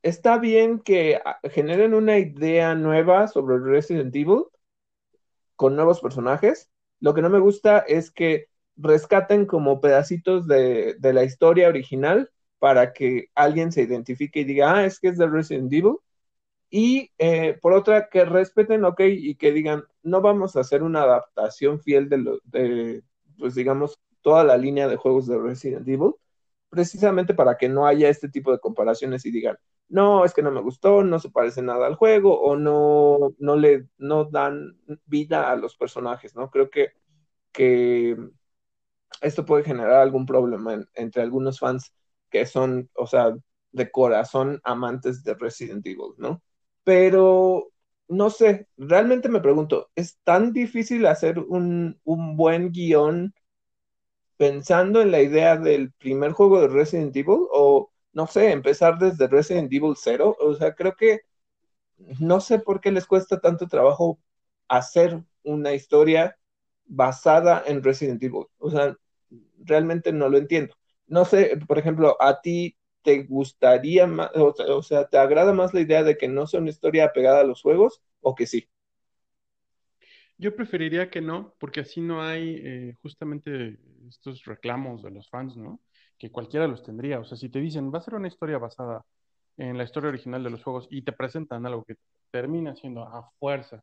[0.03, 4.45] está bien que generen una idea nueva sobre Resident Evil
[5.57, 6.71] con nuevos personajes.
[7.01, 12.31] Lo que no me gusta es que rescaten como pedacitos de, de la historia original
[12.59, 15.97] para que alguien se identifique y diga, ah, es que es de Resident Evil.
[16.71, 21.03] Y eh, por otra, que respeten, ok, y que digan, no vamos a hacer una
[21.03, 23.03] adaptación fiel de, lo, de
[23.39, 26.15] pues digamos, toda la línea de juegos de Resident Evil,
[26.71, 29.57] precisamente para que no haya este tipo de comparaciones y digan,
[29.89, 33.57] no, es que no me gustó, no se parece nada al juego o no, no
[33.57, 34.77] le no dan
[35.07, 36.51] vida a los personajes, ¿no?
[36.51, 36.93] Creo que,
[37.53, 38.17] que
[39.21, 41.93] esto puede generar algún problema en, entre algunos fans
[42.31, 43.35] que son, o sea,
[43.73, 46.43] de corazón amantes de Resident Evil, ¿no?
[46.85, 47.71] Pero
[48.09, 53.35] no sé, realmente me pregunto, ¿es tan difícil hacer un, un buen guion
[54.39, 59.29] pensando en la idea del primer juego de Resident Evil o, no sé, empezar desde
[59.29, 60.37] Resident Evil 0?
[60.41, 61.23] O sea, creo que
[62.21, 64.21] no sé por qué les cuesta tanto trabajo
[64.69, 66.39] hacer una historia
[66.87, 68.47] basada en Resident Evil.
[68.59, 68.97] O sea,
[69.59, 70.75] realmente no lo entiendo.
[71.07, 75.81] No sé, por ejemplo, a ti te gustaría más, o sea, ¿te agrada más la
[75.81, 78.69] idea de que no sea una historia apegada a los juegos o que sí?
[80.39, 85.57] Yo preferiría que no, porque así no hay eh, justamente estos reclamos de los fans,
[85.57, 85.81] ¿no?
[86.19, 87.21] Que cualquiera los tendría.
[87.21, 89.05] O sea, si te dicen, va a ser una historia basada
[89.57, 91.97] en la historia original de los juegos y te presentan algo que
[92.31, 93.83] termina siendo a fuerza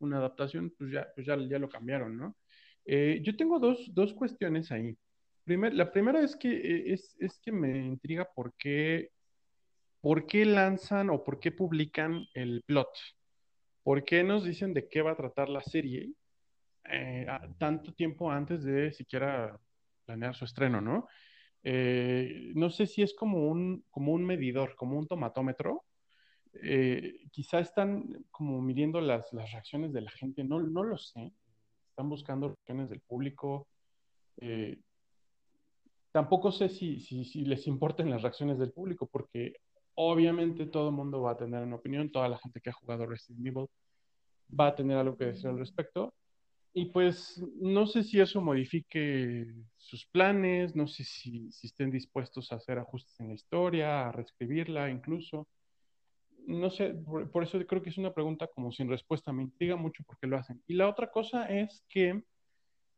[0.00, 2.36] una adaptación, pues ya, pues ya, ya lo cambiaron, ¿no?
[2.84, 4.96] Eh, yo tengo dos, dos, cuestiones ahí.
[5.44, 9.10] Primer, la primera es que, eh, es, es, que me intriga por qué,
[10.00, 12.88] por qué lanzan o por qué publican el plot.
[13.82, 16.12] ¿Por qué nos dicen de qué va a tratar la serie
[16.90, 17.26] eh,
[17.58, 19.58] tanto tiempo antes de siquiera
[20.04, 21.06] planear su estreno, ¿no?
[21.66, 25.86] no sé si es como un, como un medidor, como un tomatómetro,
[26.62, 31.32] eh, quizá están como midiendo las, las, reacciones de la gente, no, no lo sé.
[31.90, 33.68] Están buscando reacciones del público.
[34.38, 34.80] Eh,
[36.12, 39.56] tampoco sé si, si, les importan las reacciones del público, porque
[39.94, 43.46] obviamente todo mundo va a tener una opinión, toda la gente que ha jugado Resident
[43.46, 43.66] Evil
[44.58, 46.14] va a tener algo que decir al respecto.
[46.74, 52.50] Y pues no sé si eso modifique sus planes, no sé si, si estén dispuestos
[52.50, 55.46] a hacer ajustes en la historia, a reescribirla incluso
[56.46, 56.94] no sé,
[57.32, 60.26] por, eso creo que es una pregunta como sin respuesta, me intriga mucho por qué
[60.26, 60.62] lo hacen.
[60.66, 62.22] Y la otra cosa es que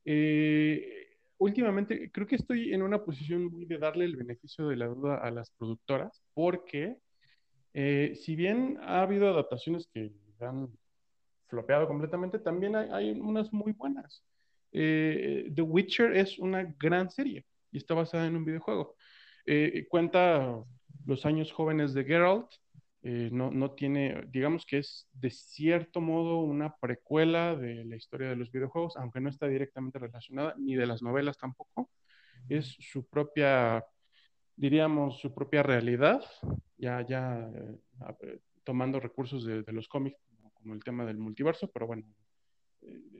[0.05, 4.87] eh, últimamente creo que estoy en una posición muy de darle el beneficio de la
[4.87, 6.97] duda a las productoras, porque
[7.75, 10.69] eh, si bien ha habido adaptaciones que han
[11.47, 14.25] flopeado completamente, también hay, unas muy buenas.
[14.73, 18.97] Eh, The Witcher es una gran serie y está basada en un videojuego.
[19.89, 20.63] cuenta
[21.07, 22.51] los años jóvenes de Geralt,
[23.09, 28.29] eh, no, no, tiene, digamos que es de cierto modo una precuela de la historia
[28.29, 31.89] de los videojuegos, aunque no está directamente relacionada, ni de las novelas tampoco.
[32.49, 33.85] Es su propia,
[34.57, 36.21] diríamos, su propia realidad,
[36.79, 37.49] ya, ya
[38.23, 40.19] eh, tomando recursos de, los cómics,
[40.67, 42.05] como, el tema del multiverso, pero bueno,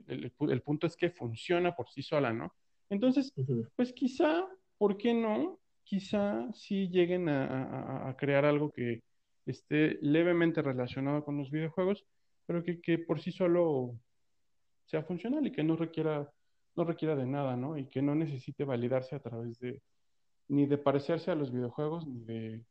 [0.07, 2.53] el, el, punto es que funciona por sí sola, ¿no?
[2.89, 3.33] Entonces,
[3.75, 5.59] pues quizá, ¿por qué no?
[5.83, 9.01] Quizá sí lleguen a, a crear algo que,
[9.47, 12.05] esté levemente relacionado con los videojuegos,
[12.45, 13.97] pero que, por sí solo
[14.85, 16.31] sea funcional y que no requiera,
[16.75, 17.77] no requiera de nada, ¿no?
[17.77, 19.81] Y que no necesite validarse a través de,
[20.47, 22.65] ni de parecerse a los videojuegos, ni de,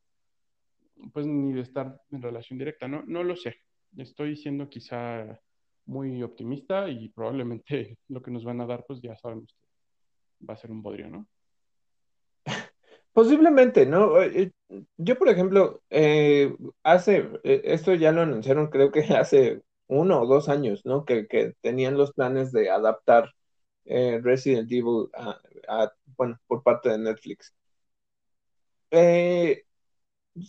[1.13, 3.03] pues, ni de estar en relación directa, ¿no?
[3.07, 3.57] No lo sé.
[3.97, 5.41] Estoy siendo quizá
[5.87, 10.55] muy optimista y probablemente lo que nos van a dar, pues ya sabemos que va
[10.55, 11.27] a ser un bodrio, ¿no?
[13.13, 14.21] Posiblemente, ¿no?
[14.21, 14.53] Eh,
[14.97, 20.27] yo, por ejemplo, eh, hace, eh, esto ya lo anunciaron creo que hace uno o
[20.27, 21.05] dos años, ¿no?
[21.05, 21.27] Que,
[21.61, 23.33] tenían los planes de adaptar
[23.85, 27.55] Resident Evil a, bueno, por parte de Netflix.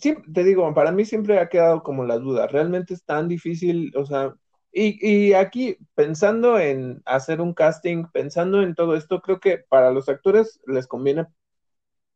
[0.00, 3.92] Sí, te digo, para mí siempre ha quedado como la duda, realmente es tan difícil,
[3.96, 4.34] o sea,
[4.72, 4.98] y,
[5.28, 10.08] y aquí pensando en hacer un casting, pensando en todo esto, creo que para los
[10.08, 11.26] actores les conviene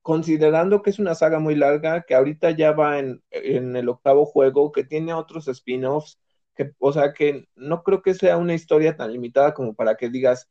[0.03, 4.73] considerando que es una saga muy larga, que ahorita ya va en, el octavo juego,
[4.73, 6.19] que tiene otros spin-offs,
[6.55, 10.11] que, o sea, que no creo que sea una historia tan limitada como para que
[10.11, 10.51] digas,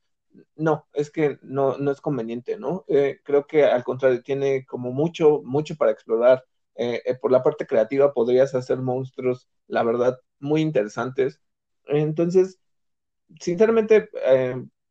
[0.56, 2.86] no, es que no, no es conveniente, ¿no?
[2.88, 6.46] Eh, creo que al contrario, tiene como mucho, mucho para explorar.
[6.84, 11.40] Eh, eh, por la parte creativa podrías hacer monstruos, la verdad, muy interesantes.
[11.86, 12.60] Entonces,
[13.40, 14.10] sinceramente,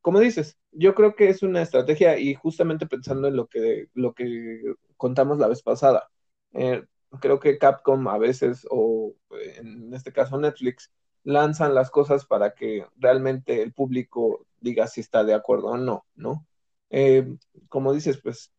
[0.00, 4.14] como dices, yo creo que es una estrategia y justamente pensando en lo que, lo
[4.14, 6.08] que contamos la vez pasada.
[6.52, 6.84] Eh,
[7.20, 9.14] creo que Capcom a veces, o
[9.58, 10.90] en este caso Netflix,
[11.24, 16.06] lanzan las cosas para que realmente el público diga si está de acuerdo o no,
[16.14, 16.46] ¿no?
[16.90, 17.26] Eh,
[17.68, 18.52] como dices, pues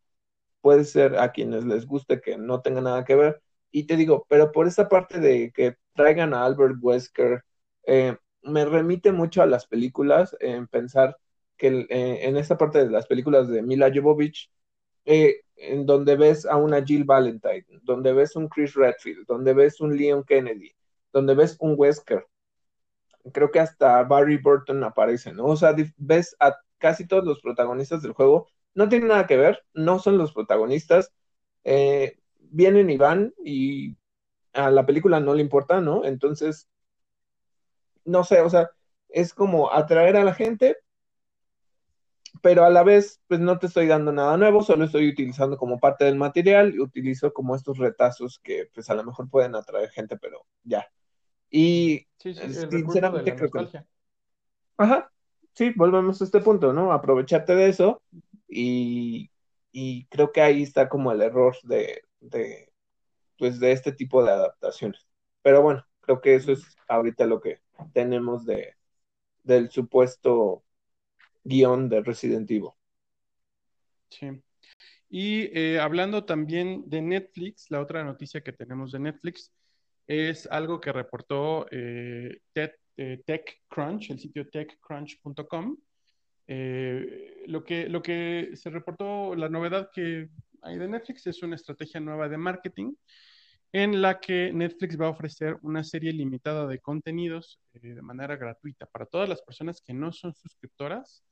[0.62, 3.42] puede ser a quienes les guste que no tenga nada que ver.
[3.70, 7.44] Y te digo, pero por esa parte de que traigan a Albert Wesker,
[7.86, 11.16] eh, me remite mucho a las películas, en pensar
[11.56, 14.50] que eh, en esta parte de las películas de Mila Jovovich,
[15.04, 19.80] eh, en donde ves a una Jill Valentine, donde ves un Chris Redfield, donde ves
[19.80, 20.72] un Leon Kennedy,
[21.12, 22.26] donde ves un Wesker,
[23.32, 25.46] creo que hasta Barry Burton aparece, ¿no?
[25.46, 29.64] O sea, ves a casi todos los protagonistas del juego, no tienen nada que ver,
[29.74, 31.12] no son los protagonistas,
[31.64, 33.96] eh, vienen y van y
[34.52, 36.04] a la película no le importa, ¿no?
[36.04, 36.68] Entonces,
[38.04, 38.70] no sé, o sea,
[39.08, 40.76] es como atraer a la gente,
[42.42, 45.78] pero a la vez, pues no te estoy dando nada nuevo, solo estoy utilizando como
[45.78, 49.90] parte del material y utilizo como estos retazos que pues a lo mejor pueden atraer
[49.90, 50.86] gente, pero ya.
[51.50, 53.84] Y sinceramente creo que...
[54.78, 55.12] Ajá,
[55.52, 56.92] sí, volvemos a este punto, ¿no?
[56.92, 58.02] Aprovecharte de eso
[58.52, 62.72] y, creo que ahí está como el error de, de,
[63.38, 65.06] pues, de este tipo de adaptaciones.
[65.42, 67.60] Pero bueno, creo que eso es ahorita lo que
[67.92, 68.76] tenemos de,
[69.42, 70.64] del supuesto
[71.44, 72.70] guion de Resident Evil.
[74.10, 74.42] Sí.
[75.08, 79.52] Y eh, hablando también de Netflix, la otra noticia que tenemos de Netflix
[80.06, 85.76] es algo que reportó eh, eh, TechCrunch, el sitio techcrunch.com.
[86.46, 90.28] lo, que, lo que se reportó, la novedad que
[90.62, 92.94] hay de Netflix es una estrategia nueva de marketing
[93.72, 98.86] en la que Netflix va a ofrecer una serie limitada de contenidos de manera gratuita
[98.86, 101.24] para todas las personas que no son suscriptoras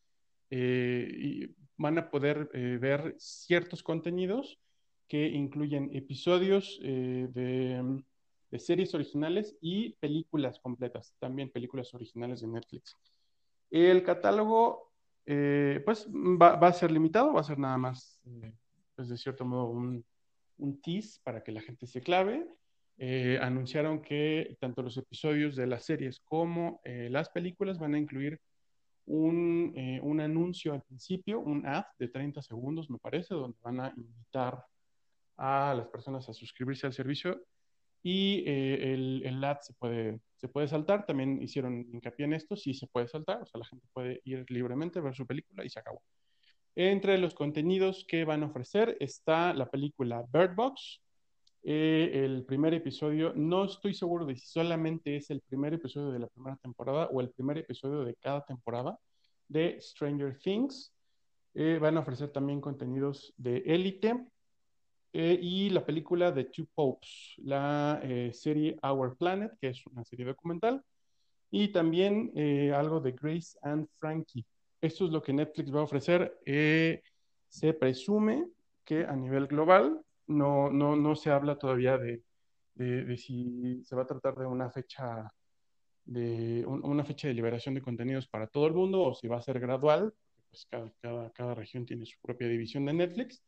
[0.48, 2.48] y van a poder
[2.80, 4.58] ver ciertos contenidos
[5.06, 8.02] que incluyen episodios de
[8.50, 12.96] de series originales y películas completas, también películas originales de Netflix.
[13.70, 14.89] El catálogo,
[15.26, 18.52] eh, pues, va, a ser limitado, va a ser nada más, eh,
[18.94, 20.04] pues, de cierto modo, un,
[20.82, 22.46] tease para que la gente se clave.
[22.98, 28.38] Eh, anunciaron que tanto los episodios de las series como las películas van a incluir
[29.06, 33.94] un, un, anuncio al principio, un ad de 30 segundos, me parece, donde van a
[33.96, 34.62] invitar
[35.38, 37.42] a las personas a suscribirse al servicio
[38.02, 42.56] y eh, el, el ad se puede, se puede saltar, también hicieron hincapié en esto,
[42.56, 45.70] sí se puede saltar, o sea, la gente puede ir libremente, ver su película y
[45.70, 46.02] se acabó.
[46.76, 51.00] Entre los contenidos que van a ofrecer está la película Bird Box,
[51.62, 56.20] eh, el primer episodio, no estoy seguro de si solamente es el primer episodio de
[56.20, 58.98] la primera temporada o el primer episodio de cada temporada
[59.48, 60.94] de Stranger Things.
[61.54, 64.26] Eh, van a ofrecer también contenidos de Élite,
[65.12, 70.04] eh, y la película de Two Popes, la eh, serie Our Planet, que es una
[70.04, 70.84] serie documental,
[71.50, 74.46] y también eh, algo de Grace and Frankie.
[74.80, 76.38] Esto es lo que Netflix va a ofrecer.
[77.48, 78.46] se presume
[78.84, 82.22] que a nivel global no, no, no se habla todavía de,
[82.74, 85.28] de, si se va a tratar de una fecha
[86.04, 89.42] de una fecha de liberación de contenidos para todo el mundo o si va a
[89.42, 90.12] ser gradual,
[90.50, 93.42] pues cada, cada, cada región tiene su propia división de Netflix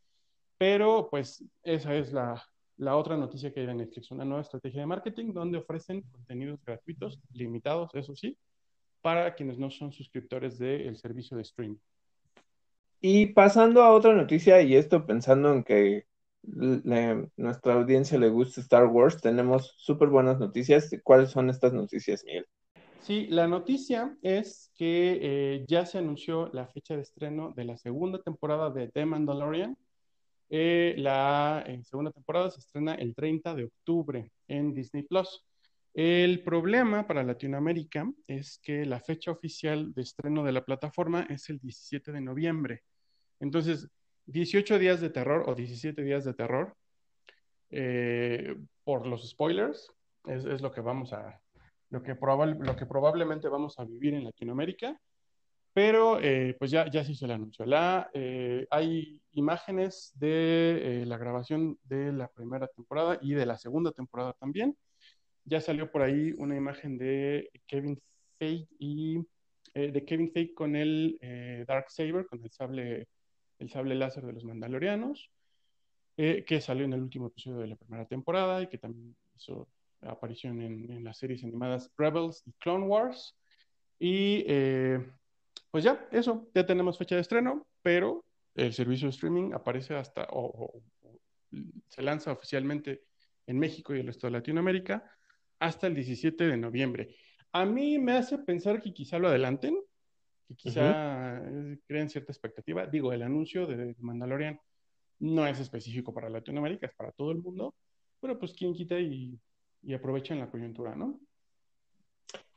[0.63, 2.41] pero pues esa es la,
[2.77, 6.65] la otra noticia que hay de Netflix, una nueva estrategia de marketing donde ofrecen contenidos
[6.65, 8.39] gratuitos, limitados, eso sí,
[9.01, 11.79] para quienes no son suscriptores del servicio de streaming.
[13.01, 16.07] Y pasando a otra noticia, y esto pensando en que
[16.45, 20.97] nuestra audiencia le gusta Star Wars, tenemos súper buenas noticias.
[21.03, 22.47] ¿Cuáles son estas noticias, Miguel?
[23.01, 27.77] Sí, la noticia es que eh, ya se anunció la fecha de estreno de la
[27.77, 29.77] segunda temporada de The Mandalorian,
[30.55, 35.47] eh, la segunda temporada se estrena el 30 de octubre en Disney Plus.
[35.95, 41.49] El problema para Latinoamérica es que la fecha oficial de estreno de la plataforma es
[41.49, 42.83] el 17 de noviembre.
[43.41, 43.89] Entonces,
[44.27, 46.77] 18 días de terror o 17 días de terror
[47.71, 49.91] eh, por los spoilers
[50.27, 51.41] es, lo que vamos a,
[51.89, 55.01] lo que, lo que probablemente vamos a vivir en Latinoamérica.
[55.75, 57.65] Pero eh, pues ya, ya se hizo el anuncio.
[57.65, 63.57] La, eh, hay imágenes de eh, la grabación de la primera temporada y de la
[63.57, 64.77] segunda temporada también.
[65.45, 68.01] Ya salió por ahí una imagen de Kevin
[68.39, 69.19] Feige y
[69.75, 71.19] de Kevin Feige con el
[71.67, 73.09] Dark Saber, con el sable,
[73.59, 75.31] el sable láser de los Mandalorianos,
[76.17, 79.69] que salió en el último episodio de la primera temporada y que también hizo
[80.03, 83.35] aparición en, en las series animadas Rebels y Clone Wars.
[83.99, 84.45] Y
[85.71, 88.25] pues ya, eso, ya tenemos fecha de estreno, pero
[88.55, 90.83] el servicio de streaming aparece hasta, o,
[91.89, 93.05] se lanza oficialmente
[93.47, 95.05] en México y el resto de Latinoamérica
[95.59, 97.17] hasta el 17 de noviembre.
[97.53, 99.79] A mí me hace pensar que quizá lo adelanten,
[100.49, 101.43] que quizá
[101.87, 102.87] creen cierta expectativa.
[102.87, 104.59] Digo, el anuncio de Mandalorian
[105.21, 107.75] no es específico para Latinoamérica, es para todo el mundo,
[108.21, 109.39] pero pues quien quita y,
[109.83, 111.21] y aprovechan la coyuntura, ¿no?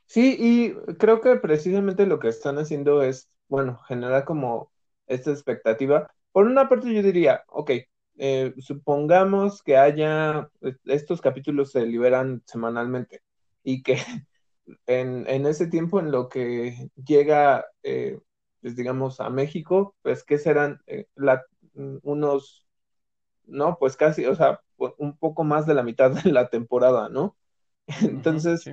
[0.05, 4.71] Sí, y creo que precisamente lo que están haciendo es, bueno, generar como
[5.07, 6.11] esta expectativa.
[6.31, 7.71] Por una parte yo diría, ok,
[8.17, 10.49] eh, supongamos que haya,
[10.85, 13.21] estos capítulos se liberan semanalmente
[13.63, 13.97] y que
[14.87, 18.19] en, ese tiempo en lo que llega, eh,
[18.61, 21.07] pues digamos, a México, pues que serán eh,
[22.03, 22.67] unos,
[23.45, 27.35] no, pues casi, o sea, un poco más de la mitad de la temporada, ¿no?
[28.01, 28.65] Entonces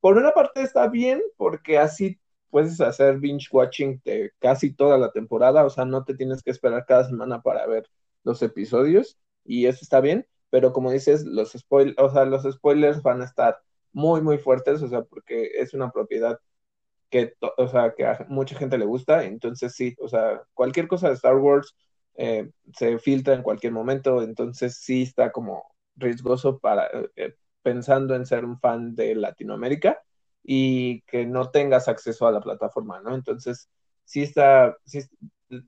[0.00, 2.18] por una parte está bien porque así
[2.50, 6.50] puedes hacer binge watching de casi toda la temporada, o sea, no te tienes que
[6.50, 7.88] esperar cada semana para ver
[8.24, 13.02] los episodios y eso está bien, pero como dices, los spoilers, o sea, los spoilers
[13.02, 13.58] van a estar
[13.92, 16.38] muy muy fuertes, o sea, porque es una propiedad
[17.10, 21.08] que, o sea, que a mucha gente le gusta, entonces sí, o sea, cualquier cosa
[21.08, 21.74] de Star Wars
[22.16, 25.64] eh, se filtra en cualquier momento, entonces sí está como
[25.96, 27.34] riesgoso para eh,
[27.68, 30.02] pensando en ser un fan de Latinoamérica
[30.42, 33.14] y que no tengas acceso a la plataforma, ¿no?
[33.14, 33.68] Entonces
[34.04, 35.00] sí está, sí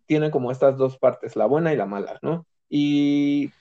[0.07, 2.47] tiene como estas dos partes, la buena y la mala, ¿no?
[2.71, 3.53] Y,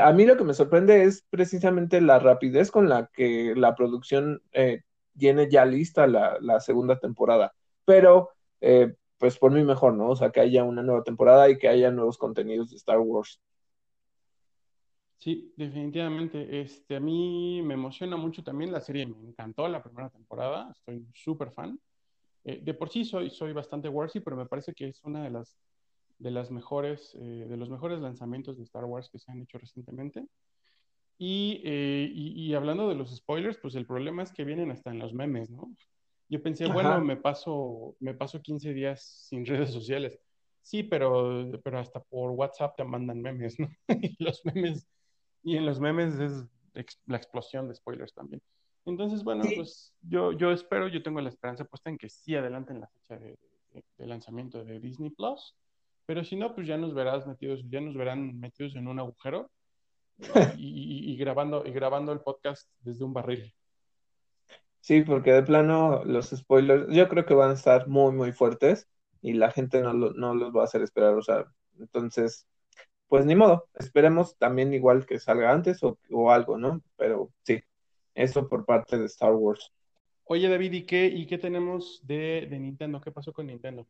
[0.00, 4.40] a mí lo que me sorprende es precisamente la rapidez con la que la producción
[4.52, 4.82] eh,
[5.18, 7.52] tiene ya lista la, la segunda temporada,
[7.84, 8.30] pero
[8.60, 10.10] eh, pues por mí mejor, ¿no?
[10.10, 13.40] O sea, que haya una nueva temporada y que haya nuevos contenidos de Star Wars.
[15.20, 16.60] Sí, definitivamente.
[16.60, 19.06] Este, a mí me emociona mucho también la serie.
[19.06, 20.72] Me encantó la primera temporada.
[20.72, 21.78] Estoy súper fan.
[22.44, 25.30] Eh, de por sí soy, soy bastante Warsy, pero me parece que es una de
[25.30, 25.58] las,
[26.18, 29.58] de las mejores, eh, de los mejores lanzamientos de Star Wars que se han hecho
[29.58, 30.26] recientemente.
[31.18, 34.98] Eh, y, y, hablando de los spoilers, pues el problema es que vienen hasta en
[34.98, 35.70] los memes, ¿no?
[36.30, 40.18] Yo pensé, bueno, me paso, me paso 15 días sin redes sociales.
[40.62, 43.68] Sí, pero, pero hasta por WhatsApp te mandan memes, ¿no?
[44.02, 44.88] y los memes,
[45.42, 46.46] y en los memes es
[47.06, 48.42] la explosión de spoilers también.
[48.86, 52.80] Entonces, bueno, pues yo, yo espero, yo tengo la esperanza puesta en que sí adelanten
[52.80, 53.38] la fecha de,
[53.98, 55.54] de lanzamiento de Disney Plus,
[56.06, 59.50] pero si no, pues ya nos verás metidos, ya nos verán metidos en un agujero
[60.58, 63.54] y, grabando, y grabando el podcast desde un barril.
[64.80, 68.88] Sí, porque de plano los spoilers yo creo que van a estar muy, muy fuertes
[69.20, 71.14] y la gente no, no los va a hacer esperar.
[71.14, 71.44] O sea,
[71.78, 72.46] entonces,
[73.10, 76.82] pues ni modo, esperemos también igual que salga antes o, o algo, ¿no?
[76.96, 77.62] Pero sí,
[78.14, 79.72] eso por parte de Star Wars.
[80.24, 83.00] Oye, David, ¿y qué, y qué tenemos de, de Nintendo?
[83.02, 83.86] ¿Qué pasó con Nintendo?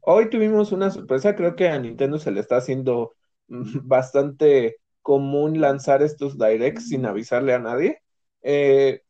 [0.00, 3.16] Hoy tuvimos una sorpresa, creo que a Nintendo se le está haciendo
[3.48, 8.02] bastante común lanzar estos directs sin avisarle a nadie.
[8.42, 9.02] Eh,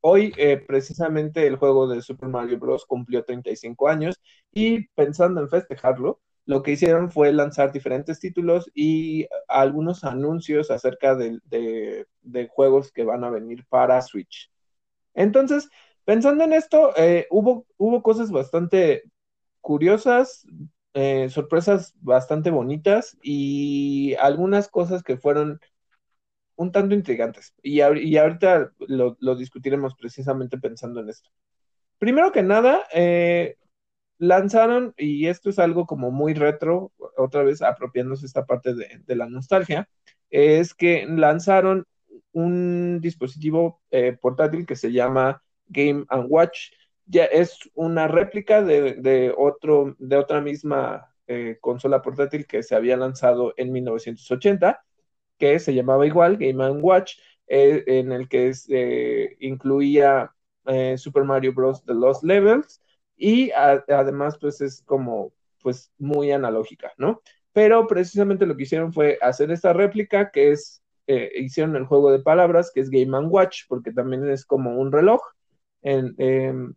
[0.00, 2.86] hoy, eh, precisamente, el juego de Super Mario Bros.
[2.86, 4.20] cumplió 35 años
[4.52, 11.14] y pensando en festejarlo, lo que hicieron fue lanzar diferentes títulos y algunos anuncios acerca
[11.14, 12.06] de,
[12.50, 14.50] juegos que van a venir para Switch.
[15.14, 15.68] Entonces,
[16.04, 19.04] pensando en esto, eh, hubo, hubo cosas bastante
[19.60, 20.46] curiosas,
[20.94, 25.60] eh, sorpresas bastante bonitas y algunas cosas que fueron
[26.56, 27.54] un tanto intrigantes.
[27.62, 31.30] Y, ahorita lo, discutiremos precisamente pensando en esto.
[31.98, 33.56] Primero que nada, eh,
[34.18, 39.16] lanzaron, y esto es algo como muy retro, otra vez apropiándose esta parte de, de
[39.16, 39.88] la nostalgia,
[40.30, 41.86] es que lanzaron
[42.32, 46.72] un dispositivo eh, portátil que se llama Game Watch,
[47.06, 52.96] ya es una réplica de, otro, de otra misma eh, consola portátil que se había
[52.96, 54.82] lanzado en 1980,
[55.38, 60.32] que se llamaba igual, Game Watch, eh, en el que incluía
[60.96, 61.84] Super Mario Bros.
[61.84, 62.80] The Lost Levels
[63.22, 67.22] y además pues es como pues muy analógica, ¿no?
[67.52, 72.18] Pero precisamente lo que hicieron fue hacer esta réplica que es, hicieron el juego de
[72.18, 75.20] palabras que es Game Watch, porque también es como un reloj.
[75.82, 76.74] Em,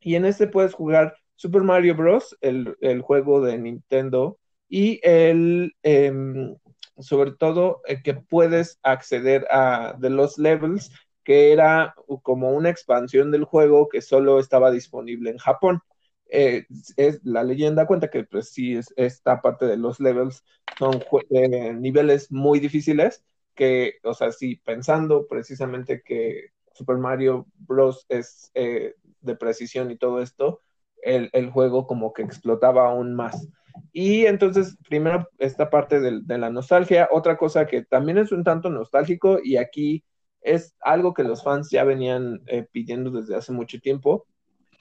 [0.00, 4.36] y en este puedes jugar Super Mario Bros., el, juego de Nintendo,
[4.68, 6.56] y el, em,
[6.98, 10.90] sobre todo, eh, que puedes acceder a de los levels,
[11.28, 15.82] que era como una expansión del juego que solo estaba disponible en Japón.
[16.30, 16.64] Eh,
[16.96, 20.42] es, la leyenda cuenta que pues sí, es, esta parte de los levels
[20.78, 28.06] son eh, niveles muy difíciles que, o sea, sí, pensando precisamente que Super Mario Bros.
[28.08, 30.62] es de precisión y todo esto,
[31.02, 33.46] el, juego como que explotaba aún más.
[33.92, 38.70] Y entonces, primero, esta parte de, la nostalgia, otra cosa que también es un tanto
[38.70, 40.06] nostálgico y aquí
[40.40, 44.26] es algo que los fans ya venían eh, pidiendo desde hace mucho tiempo,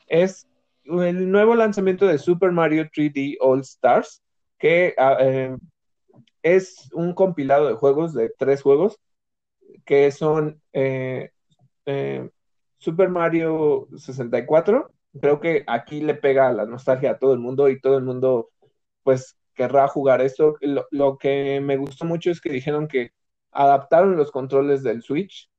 [0.07, 0.47] es
[0.85, 4.21] el nuevo lanzamiento de Super Mario 3D All Stars,
[4.57, 5.55] que ah, eh,
[6.43, 8.99] es un compilado de juegos, de tres juegos,
[9.85, 11.31] que son eh,
[12.77, 17.79] Super Mario 64, creo que aquí le pega la nostalgia a todo el mundo y
[17.79, 18.49] todo el mundo
[19.03, 20.55] pues querrá jugar esto.
[20.91, 23.11] Lo, que me gustó mucho es que dijeron que
[23.57, 25.49] adaptaron los controles del Switch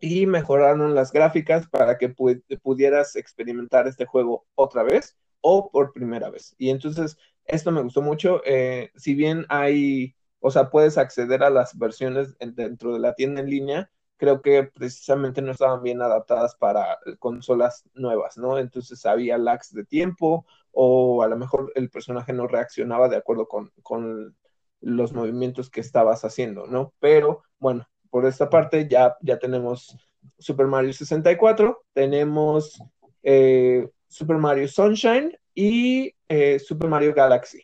[0.00, 6.30] y mejoraron las gráficas para que pudieras experimentar este juego otra vez o por primera
[6.30, 6.54] vez.
[6.58, 8.42] Y entonces esto me gustó mucho.
[8.44, 13.40] Eh, si bien hay, o sea, puedes acceder a las versiones dentro de la tienda
[13.40, 18.58] en línea, creo que precisamente no estaban bien adaptadas para consolas nuevas, ¿no?
[18.58, 23.46] Entonces había lags de tiempo o a lo mejor el personaje no reaccionaba de acuerdo
[23.46, 24.36] con,
[24.82, 26.92] los movimientos que estabas haciendo, ¿no?
[27.00, 29.96] Pero bueno, por esta parte ya, ya tenemos
[30.38, 32.82] Super Mario 64, tenemos
[33.22, 37.62] eh, Super Mario Sunshine y eh, Super Mario Galaxy.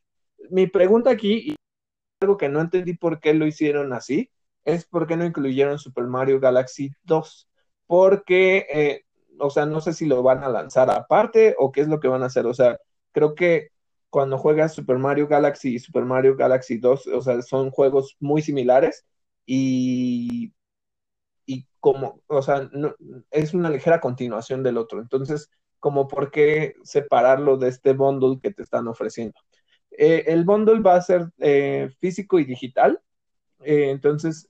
[0.51, 1.57] Mi pregunta aquí, y
[2.21, 4.31] algo que no entendí por qué lo hicieron así,
[4.65, 7.49] es por qué no incluyeron Super Mario Galaxy 2.
[7.87, 9.05] Porque, eh,
[9.39, 12.09] o sea, no sé si lo van a lanzar aparte o qué es lo que
[12.09, 12.47] van a hacer.
[12.47, 12.79] O sea,
[13.13, 13.71] creo que
[14.11, 18.43] cuando juegas Super Mario Galaxy y Super Mario Galaxy 2, o sea, son juegos muy
[18.43, 19.07] similares
[19.47, 20.53] y,
[21.47, 22.95] y como, o sea, no,
[23.31, 25.01] es una ligera continuación del otro.
[25.01, 25.51] Entonces,
[25.81, 29.39] como por qué separarlo de este bundle que te están ofreciendo.
[29.91, 33.01] Eh, el bundle va a ser eh, físico y digital.
[33.65, 34.49] Eh, entonces,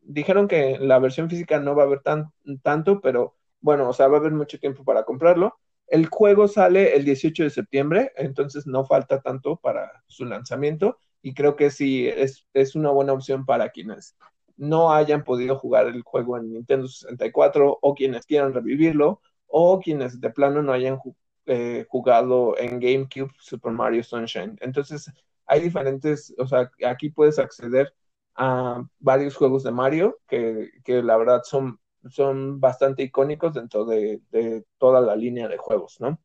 [0.00, 2.32] dijeron que la versión física no va a haber tan,
[2.62, 5.58] tanto, pero bueno, o sea, va a haber mucho tiempo para comprarlo.
[5.86, 11.34] El juego sale el 18 de septiembre, entonces no falta tanto para su lanzamiento y
[11.34, 14.16] creo que sí es, es una buena opción para quienes
[14.56, 20.20] no hayan podido jugar el juego en Nintendo 64 o quienes quieran revivirlo o quienes
[20.20, 20.98] de plano no hayan
[21.46, 24.56] eh, jugado en GameCube Super Mario Sunshine.
[24.60, 25.10] Entonces,
[25.46, 27.94] hay diferentes, o sea, aquí puedes acceder
[28.34, 31.78] a varios juegos de Mario que, que la verdad son,
[32.10, 36.20] son bastante icónicos dentro de, de, toda la línea de juegos, ¿no?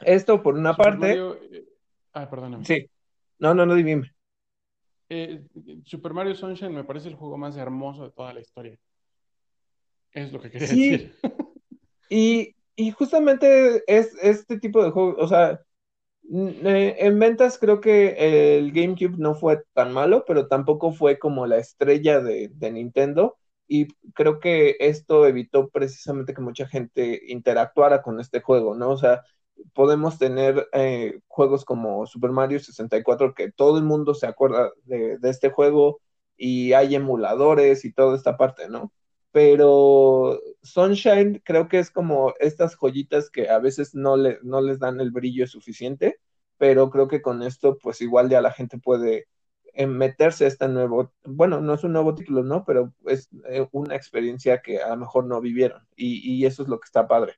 [0.00, 1.08] Esto por una Super parte.
[1.08, 1.38] Mario...
[1.50, 1.64] eh,
[2.12, 2.64] Ah, perdóname.
[2.64, 2.88] Sí.
[3.38, 4.10] No, no, no, dime.
[5.10, 5.42] Eh,
[5.84, 8.78] Super Mario Sunshine me parece el juego más hermoso de toda la historia.
[10.12, 11.14] Es lo que quería Sí, decir.
[12.08, 15.60] y, y justamente es este tipo de juego, o sea,
[16.32, 21.46] eh, en ventas creo que el GameCube no fue tan malo, pero tampoco fue como
[21.46, 23.36] la estrella de, de Nintendo.
[23.68, 28.90] Y creo que esto evitó precisamente que mucha gente interactuara con este juego, ¿no?
[28.90, 29.22] O sea,
[29.74, 35.18] podemos tener eh, juegos como Super Mario 64, que todo el mundo se acuerda de,
[35.18, 36.00] de este juego
[36.36, 38.92] y hay emuladores y toda esta parte, ¿no?
[39.32, 44.78] Pero Sunshine creo que es como estas joyitas que a veces no, le, no les
[44.78, 46.20] dan el brillo suficiente,
[46.58, 49.26] pero creo que con esto pues igual ya la gente puede
[49.76, 52.64] eh, meterse a este nuevo, bueno, no es un nuevo título, ¿no?
[52.64, 56.68] Pero es eh, una experiencia que a lo mejor no vivieron y, y eso es
[56.68, 57.34] lo que está padre.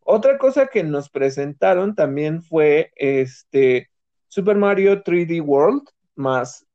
[0.00, 3.90] Otra cosa que nos presentaron también fue este
[4.28, 6.66] Super Mario 3D World más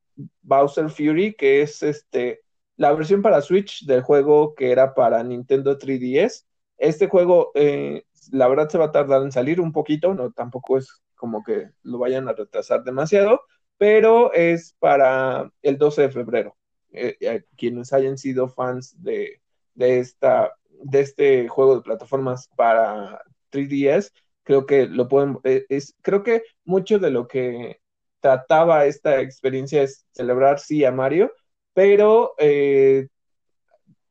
[0.41, 2.41] Bowser Fury, que es este
[2.75, 6.45] la versión para Switch del juego que era para Nintendo 3DS.
[6.77, 10.77] Este juego, eh, la verdad, se va a tardar en salir un poquito, no tampoco
[10.77, 13.41] es como que lo vayan a retrasar demasiado,
[13.77, 16.57] pero es para el 12 de febrero.
[16.91, 19.41] Eh, eh, quienes hayan sido fans de,
[19.73, 20.53] de esta
[20.83, 24.11] de este juego de plataformas para 3DS,
[24.43, 27.79] creo que lo pueden, eh, es, creo que mucho de lo que
[28.19, 31.31] trataba esta experiencia es celebrar sí a Mario,
[31.73, 33.07] pero eh,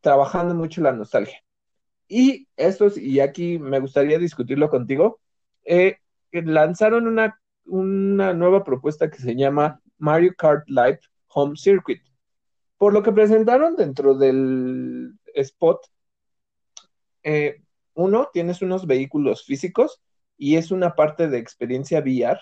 [0.00, 1.38] trabajando mucho la nostalgia.
[2.08, 5.20] Y estos, y aquí me gustaría discutirlo contigo,
[5.64, 5.98] eh,
[6.32, 12.02] lanzaron una, una nueva propuesta que se llama Mario Kart Live Home Circuit.
[12.76, 15.86] Por lo que presentaron dentro del spot,
[17.22, 17.62] eh,
[17.94, 20.00] uno, tienes unos vehículos físicos
[20.36, 22.40] y es una parte de experiencia VR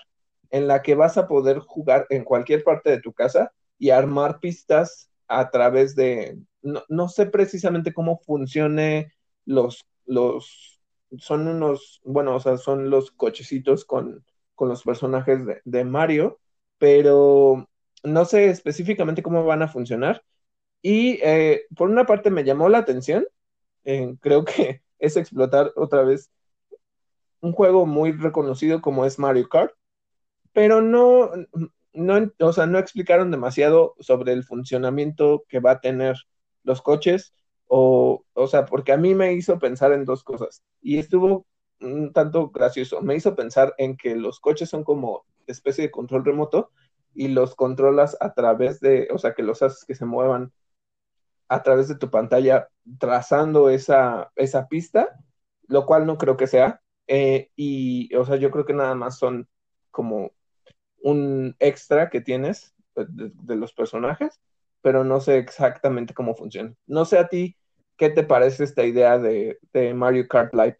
[0.49, 4.39] en la que vas a poder jugar en cualquier parte de tu casa y armar
[4.39, 9.13] pistas a través de, no, no sé precisamente cómo funcione
[9.45, 10.81] los, los,
[11.17, 14.25] son unos, bueno, o sea, son los cochecitos con,
[14.61, 16.39] con los personajes de, Mario,
[16.77, 17.67] pero
[18.03, 20.23] no sé específicamente cómo van a funcionar.
[20.83, 23.25] Y eh, por una parte me llamó la atención,
[23.85, 26.29] eh, creo que es explotar otra vez
[27.39, 29.73] un juego muy reconocido como es Mario Kart,
[30.53, 31.31] pero no,
[31.93, 36.17] no, o sea, no explicaron demasiado sobre el funcionamiento que va a tener
[36.61, 37.33] los coches,
[37.65, 41.47] o, o sea, porque a mí me hizo pensar en dos cosas, y estuvo
[41.81, 46.25] un tanto gracioso, me hizo pensar en que los coches son como especie de control
[46.25, 46.71] remoto
[47.13, 50.51] y los controlas a través de, o sea, que los haces que se muevan
[51.47, 55.19] a través de tu pantalla trazando esa, esa pista,
[55.67, 56.81] lo cual no creo que sea.
[57.07, 59.49] Eh, y, o sea, yo creo que nada más son
[59.91, 60.31] como
[61.03, 64.39] un extra que tienes de, los personajes,
[64.81, 66.73] pero no sé exactamente cómo funciona.
[66.87, 67.57] No sé a ti,
[67.97, 70.77] ¿qué te parece esta idea de, de Mario Kart Live?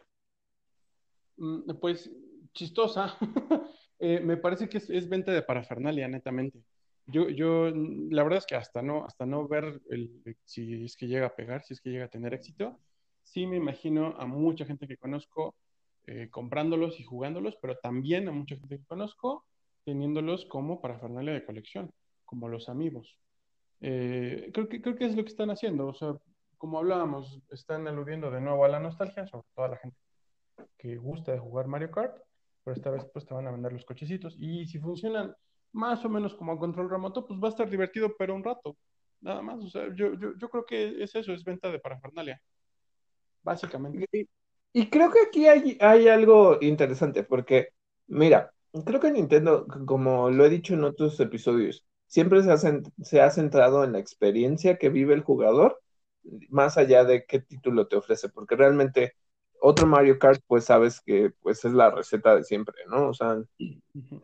[1.42, 2.10] Mm, Pues
[2.54, 3.16] chistosa.
[4.04, 6.58] Eh, me parece que es, venta de parafernalia, netamente.
[7.06, 10.96] Yo, yo, mm, la verdad es que hasta no, hasta no ver el, si es
[10.96, 12.80] que llega a pegar, si es que llega a tener éxito,
[13.22, 15.54] sí me imagino a mucha gente que conozco
[16.08, 19.46] eh, comprándolos y jugándolos, pero también a mucha gente que conozco
[19.84, 21.92] teniéndolos como parafernalia de colección,
[22.24, 23.20] como los amigos.
[23.82, 26.16] Eh, creo que, creo que es lo que están haciendo, o sea,
[26.58, 29.96] como hablábamos, están aludiendo de nuevo a la nostalgia, sobre todo a la gente.
[30.96, 32.16] Gusta de jugar Mario Kart,
[32.64, 34.36] pero esta vez pues te van a vender los cochecitos.
[34.38, 35.34] Y si funcionan
[35.72, 38.76] más o menos como a control remoto, pues va a estar divertido, pero un rato.
[39.20, 39.64] Nada más.
[39.64, 42.40] O sea, yo, yo, yo creo que es eso, es venta de parafernalia.
[43.42, 44.06] Básicamente.
[44.12, 44.28] Y,
[44.72, 47.68] y creo que aquí hay, hay algo interesante, porque,
[48.06, 48.52] mira,
[48.84, 53.30] creo que Nintendo, como lo he dicho en otros episodios, siempre se ha, se ha
[53.30, 55.80] centrado en la experiencia que vive el jugador,
[56.50, 59.14] más allá de qué título te ofrece, porque realmente
[59.64, 63.08] otro Mario Kart, pues sabes que pues es la receta de siempre, ¿no?
[63.08, 63.40] O sea,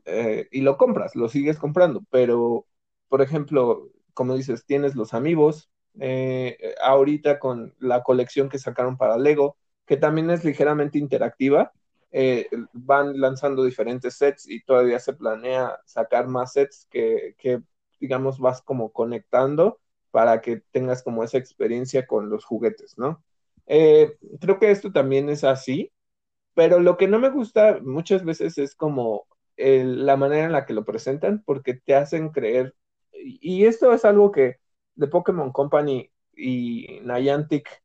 [0.05, 2.67] eh, y lo compras, lo sigues comprando, pero,
[3.09, 5.71] por ejemplo, como dices, tienes los amigos,
[6.01, 11.73] eh, ahorita con la colección que sacaron para Lego, que también es ligeramente interactiva,
[12.11, 17.63] eh, van lanzando diferentes sets y todavía se planea sacar más sets que, que,
[18.01, 19.79] digamos, vas como conectando
[20.11, 23.23] para que tengas como esa experiencia con los juguetes, ¿no?
[23.69, 25.93] Eh, creo que esto también es así,
[26.55, 30.75] pero lo que no me gusta muchas veces es como la manera en la que
[30.75, 32.75] lo presentan, porque te hacen creer,
[33.13, 34.59] y, esto es algo que
[34.95, 37.83] de Pokémon Company y Niantic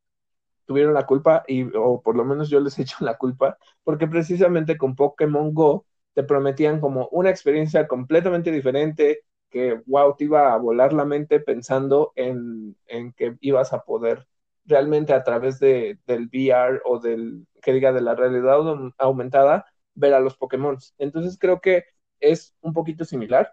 [0.65, 4.77] tuvieron la culpa, y, o por lo menos yo les echo la culpa, porque precisamente
[4.77, 10.57] con Pokémon Go te prometían como una experiencia completamente diferente, que wow, te iba a
[10.57, 14.27] volar la mente pensando en, en que ibas a poder
[14.65, 19.65] realmente a través de, del VR o del, que diga, de la realidad au- aumentada,
[19.95, 20.77] ver a los Pokémon.
[20.97, 21.85] Entonces creo que
[22.19, 23.51] es un poquito similar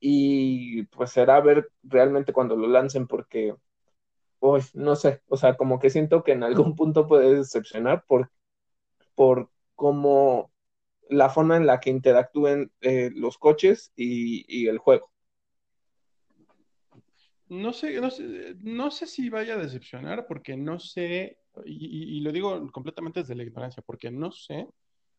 [0.00, 3.54] y pues será ver realmente cuando lo lancen porque
[4.40, 8.30] Uy, no sé, o sea, como que siento que en algún punto puede decepcionar por,
[9.14, 10.52] por cómo
[11.10, 15.10] la forma en la que interactúen eh, los coches y, y el juego.
[17.48, 22.30] No sé, no sé, no sé si vaya a decepcionar porque no sé, y, lo
[22.30, 24.68] digo completamente desde la ignorancia, porque no sé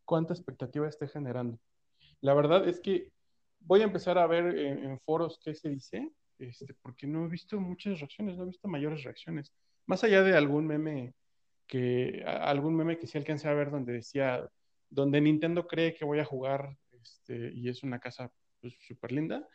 [0.06, 1.60] cuánta expectativa esté generando.
[2.22, 3.12] La verdad es que
[3.62, 7.60] voy a empezar a ver en, foros qué se dice, este, porque no he visto
[7.60, 9.52] muchas reacciones, no he visto mayores reacciones.
[9.88, 11.14] Más allá de algún meme
[11.66, 14.48] que, algún meme que sí alcancé a ver donde decía,
[14.90, 19.48] donde Nintendo cree que voy a jugar, este, y es una casa pues, súper linda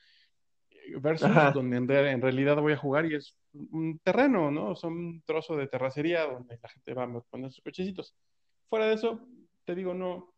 [1.00, 4.74] versus Ajá, donde en, re- en realidad voy a jugar y es un terreno, ¿no?
[4.76, 8.14] Son un trozo de terracería donde la gente va a poner sus cochecitos.
[8.68, 9.20] Fuera de eso,
[9.64, 10.32] te digo, no,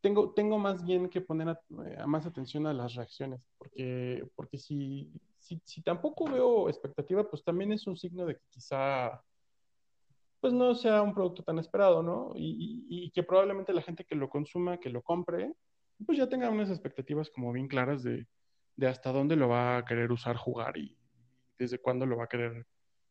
[0.00, 1.60] tengo, tengo más bien que poner a,
[1.98, 7.44] a más atención a las reacciones, porque, porque si, si, si tampoco veo expectativa, pues
[7.44, 9.22] también es un signo de que quizá
[10.40, 12.32] pues no sea un producto tan esperado, ¿no?
[12.34, 15.52] Y, y- y que probablemente la gente que lo consuma, que lo compre,
[16.04, 18.26] pues ya tenga unas expectativas como bien claras de,
[18.76, 20.96] de hasta dónde lo va a querer usar, jugar y
[21.58, 22.66] desde cuándo lo va a querer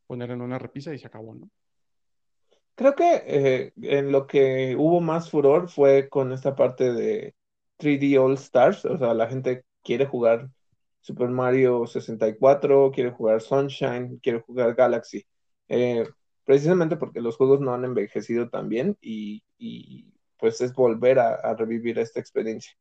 [0.08, 1.50] poner en una repisa y se acabó, ¿no?
[2.82, 7.36] creo que eh, en lo que hubo más furor fue con esta parte de
[7.78, 10.50] 3D All Stars, o sea, la gente quiere jugar
[11.02, 15.26] Super Mario 64, quiere jugar Sunshine, quiere jugar Galaxy,
[15.70, 16.06] eh,
[16.44, 21.36] precisamente porque los juegos no han envejecido tan bien y, y pues es volver a,
[21.36, 22.74] a revivir esta experiencia.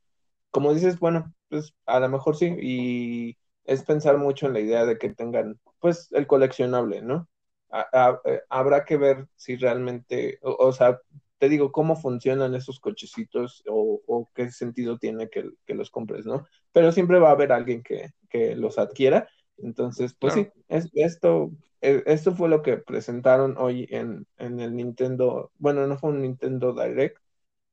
[0.51, 4.85] Como dices, bueno, pues a lo mejor sí, y es pensar mucho en la idea
[4.87, 7.29] de que tengan, pues, el coleccionable, ¿no?
[7.71, 11.01] A- a- eh, habrá que ver si realmente, o, o sea,
[11.39, 16.27] te digo, cómo funcionan esos cochecitos o, o qué sentido tiene que, que los compres,
[16.27, 16.47] ¿no?
[16.73, 19.29] Pero siempre va a haber alguien que, que los adquiera.
[19.59, 24.75] Entonces, pues sí, es, esto, eh, esto fue lo que presentaron hoy en, en el
[24.77, 27.19] Nintendo, bueno, no fue un Nintendo Direct,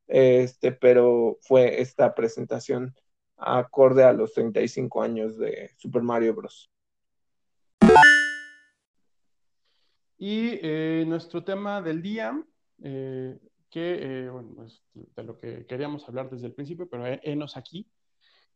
[0.08, 2.96] este, pero fue esta presentación
[3.38, 6.72] acorde a los 35 años de Super Mario Bros.
[10.18, 12.44] Y eh, nuestro tema del día,
[12.82, 13.38] eh,
[13.70, 17.88] que, eh, bueno, pues de lo que queríamos hablar desde el principio, pero henos aquí,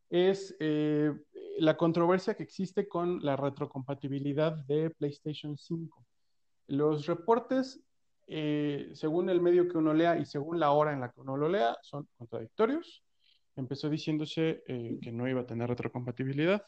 [0.10, 6.06] es la controversia que existe con la retrocompatibilidad de PlayStation 5.
[6.68, 7.82] Los reportes,
[8.34, 11.36] eh, según el medio que uno lea y según la hora en la que uno
[11.36, 13.04] lo lea, son contradictorios.
[13.58, 16.66] Empezó diciéndose eh, que no iba a tener retrocompatibilidad.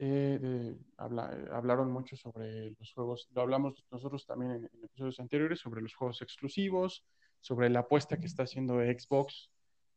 [0.00, 5.20] Eh, de- habla- hablaron mucho sobre los juegos, lo hablamos nosotros también en, en episodios
[5.20, 7.04] anteriores, sobre los juegos exclusivos,
[7.40, 9.50] sobre la apuesta que está haciendo Xbox,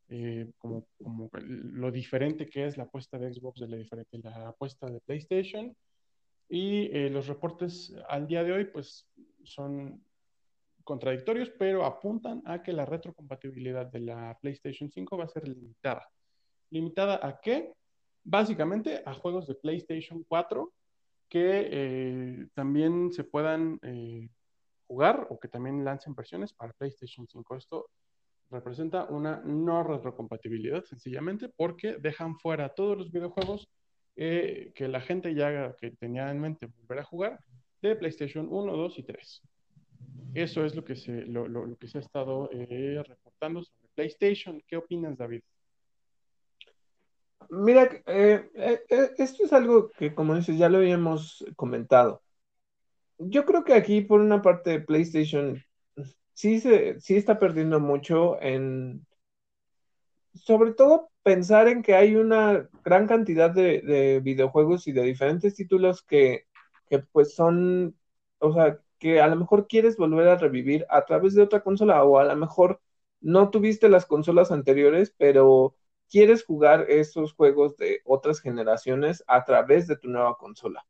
[0.10, 4.50] eh, como, como lo diferente que es la apuesta de Xbox de la, diferente, la
[4.50, 5.76] apuesta de PlayStation.
[6.48, 9.08] Y eh, los reportes al día de hoy, pues,
[9.44, 10.04] son
[10.86, 16.08] contradictorios, pero apuntan a que la retrocompatibilidad de la PlayStation 5 va a ser limitada.
[16.70, 17.74] ¿Limitada a qué?
[18.24, 20.72] Básicamente a juegos de PlayStation 4
[21.28, 24.30] que eh, también se puedan eh,
[24.88, 27.56] jugar o que también lancen versiones para PlayStation 5.
[27.56, 27.90] Esto
[28.52, 33.68] representa una no retrocompatibilidad, sencillamente porque dejan fuera todos los videojuegos
[34.16, 37.40] eh, que la gente ya que tenía en mente volver a jugar
[37.82, 39.42] de PlayStation 1, 2 y 3.
[40.34, 44.62] Eso es lo que se, lo, lo, que se ha estado eh, reportando sobre PlayStation.
[44.68, 45.42] ¿Qué opinas, David?
[47.50, 48.50] Mira, eh,
[49.18, 52.22] esto es algo que, como dices, ya lo habíamos comentado.
[53.18, 55.64] Yo creo que aquí, por una parte, PlayStation
[56.34, 59.06] sí, se, sí está perdiendo mucho en,
[60.34, 66.04] sobre todo pensar en que hay una gran cantidad de, videojuegos y de diferentes títulos
[66.04, 66.46] que,
[66.88, 67.96] que, pues son,
[68.40, 72.04] o sea, que a lo mejor quieres volver a revivir a través de otra consola
[72.04, 72.82] o a lo mejor
[73.22, 75.76] no tuviste las consolas anteriores, pero
[76.10, 80.86] quieres jugar esos juegos de otras generaciones a través de tu nueva consola.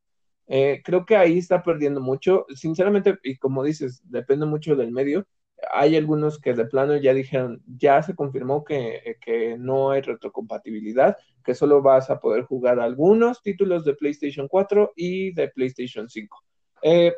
[0.48, 2.46] Eh, creo que ahí está perdiendo mucho.
[2.54, 5.28] Sinceramente, y como dices, depende mucho del medio.
[5.72, 11.18] Hay algunos que de plano ya dijeron, ya se confirmó que, que no hay retrocompatibilidad,
[11.44, 16.38] que solo vas a poder jugar algunos títulos de PlayStation 4 y de PlayStation 5.
[16.84, 17.14] Eh,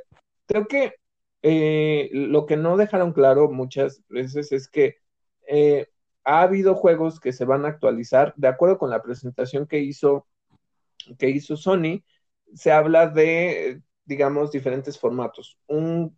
[0.48, 0.96] creo que
[1.44, 4.98] eh, lo que no dejaron claro muchas veces es que
[6.28, 10.28] ha habido juegos que se van a actualizar de acuerdo con la presentación que hizo,
[11.18, 12.04] que hizo Sony
[12.54, 15.58] se habla de, digamos, diferentes formatos.
[15.68, 16.18] Un,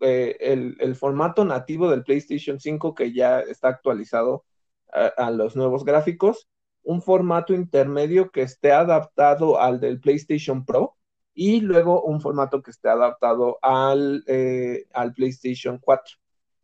[0.00, 4.44] eh, el, formato nativo del PlayStation 5 que ya está actualizado
[4.92, 6.48] a, los nuevos gráficos,
[6.82, 10.95] un formato intermedio que esté adaptado al del PlayStation Pro
[11.36, 16.16] y luego un formato que esté adaptado al, eh, al PlayStation 4.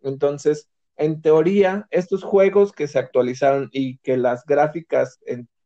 [0.02, 5.20] Entonces, en teoría, estos juegos que se actualizaron y que las gráficas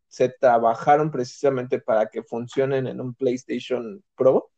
[0.08, 4.50] se trabajaron precisamente para que funcionen en un PlayStation Pro,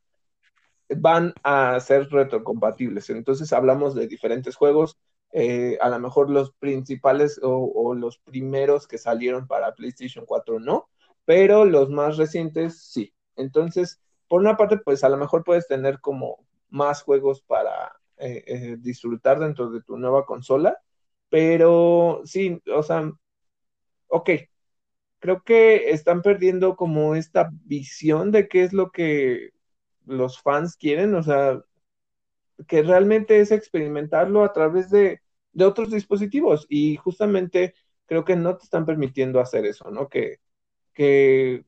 [0.89, 3.11] van a ser retrocompatibles.
[3.11, 4.99] Entonces hablamos de diferentes juegos,
[5.33, 10.89] eh, a lo mejor los principales o, los primeros que salieron para PlayStation 4 no,
[11.25, 13.13] pero los más recientes sí.
[13.37, 18.45] Entonces, por una parte, pues a lo mejor puedes tener como más juegos para eh,
[18.47, 20.79] eh, disfrutar dentro de tu nueva consola,
[21.31, 23.11] pero sí, o sea,
[24.09, 24.31] ok,
[25.19, 29.51] creo que están perdiendo como esta visión de qué es lo que
[30.07, 31.61] los fans quieren, o sea,
[32.67, 35.21] que realmente es experimentarlo a través de,
[35.61, 37.75] otros dispositivos y justamente
[38.07, 40.09] creo que no te están permitiendo hacer eso, ¿no?
[40.09, 40.39] Que,
[40.95, 41.65] que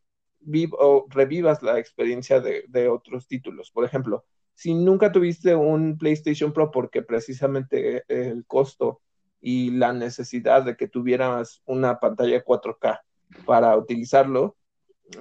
[1.11, 3.71] revivas la experiencia de, otros títulos.
[3.71, 4.25] Por ejemplo,
[4.55, 9.01] si nunca tuviste un PlayStation Pro porque precisamente el costo
[9.41, 13.01] y la necesidad de que tuvieras una pantalla 4K
[13.47, 14.57] para utilizarlo.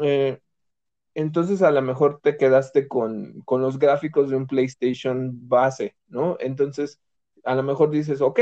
[0.01, 0.39] Eh,
[1.13, 6.37] entonces a lo mejor te quedaste con, los gráficos de un PlayStation base, ¿no?
[6.39, 7.01] Entonces
[7.43, 8.39] a lo mejor dices, ok,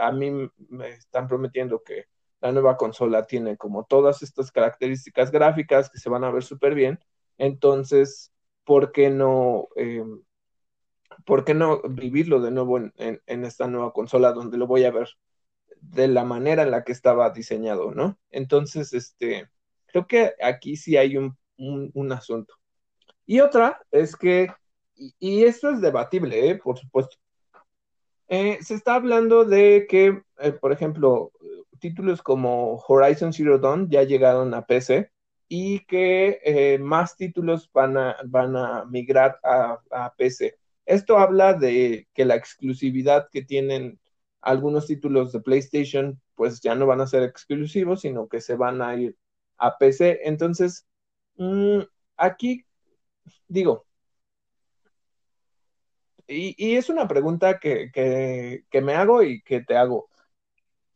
[0.00, 0.30] a mí
[0.68, 2.06] me están prometiendo que
[2.44, 6.74] la nueva consola tiene como todas estas características gráficas que se van a ver súper
[6.74, 7.00] bien,
[7.38, 8.32] entonces,
[8.64, 9.68] ¿por qué no...
[9.76, 10.22] Em,
[11.24, 15.08] ¿Por qué no vivirlo de nuevo en, esta nueva consola donde lo voy a ver
[15.80, 18.18] de la manera en la que estaba diseñado, ¿no?
[18.30, 19.48] Entonces, este,
[19.86, 22.54] creo que aquí sí hay un, asunto.
[23.26, 24.48] Y otra es que,
[24.96, 26.56] y, esto es debatible, ¿eh?
[26.56, 27.16] por supuesto,
[28.26, 31.30] eh, se está hablando de que, eh, por ejemplo,
[31.84, 35.10] títulos como Horizon Zero Dawn ya llegaron a PC
[35.48, 40.56] y que más títulos van a, van a migrar a, a PC.
[40.86, 44.00] Esto habla de que la exclusividad que tienen
[44.40, 48.80] algunos títulos de PlayStation pues ya no van a ser exclusivos, sino que se van
[48.80, 49.14] a ir
[49.58, 50.20] a PC.
[50.24, 50.86] Entonces,
[51.36, 51.80] mm,
[52.16, 52.64] aquí
[53.46, 53.86] digo,
[56.26, 60.08] y, es una pregunta que, que, me hago y que te hago.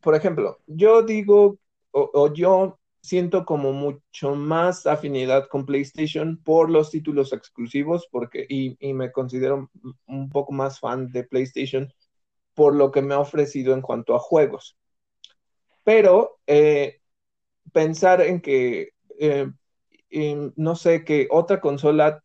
[0.01, 1.57] Por ejemplo, yo digo,
[1.91, 8.77] o, yo siento como mucho más afinidad con PlayStation por los títulos exclusivos, porque, y,
[8.93, 9.69] me considero
[10.07, 11.93] un poco más fan de PlayStation
[12.53, 14.77] por lo que me ha ofrecido en cuanto a juegos.
[15.83, 16.99] Pero eh,
[17.71, 18.89] pensar en que,
[19.19, 19.49] eh,
[20.55, 22.23] no sé, que otra consola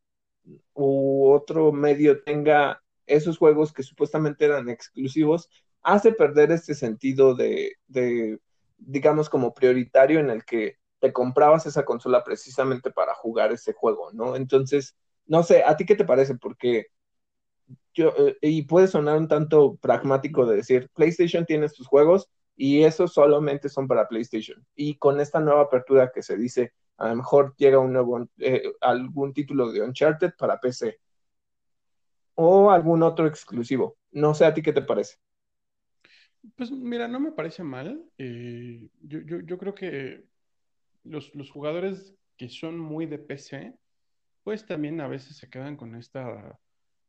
[0.75, 5.49] u otro medio tenga esos juegos que supuestamente eran exclusivos,
[5.85, 8.41] hace perder este sentido de, de,
[8.79, 14.11] digamos, como prioritario en el que te comprabas esa consola precisamente para jugar ese juego,
[14.13, 14.37] ¿no?
[14.37, 16.37] Entonces, no sé, ¿a ti qué te parece?
[16.37, 16.87] Porque
[17.95, 22.85] yo, eh, y puede sonar un tanto pragmático de decir, PlayStation tiene sus juegos y
[22.85, 24.65] esos solamente son para PlayStation.
[24.75, 28.63] Y con esta nueva apertura que se dice, a lo mejor llega un nuevo, eh,
[28.81, 30.99] algún título de Uncharted para PC
[32.35, 33.97] o algún otro exclusivo.
[34.13, 35.17] No sé a ti qué te parece.
[36.57, 38.05] Pues mira, no me parece mal.
[38.19, 40.25] Eh, yo, yo, yo, creo que
[41.05, 43.75] los, los, jugadores que son muy de PC,
[44.43, 46.59] pues también a veces se quedan con esta,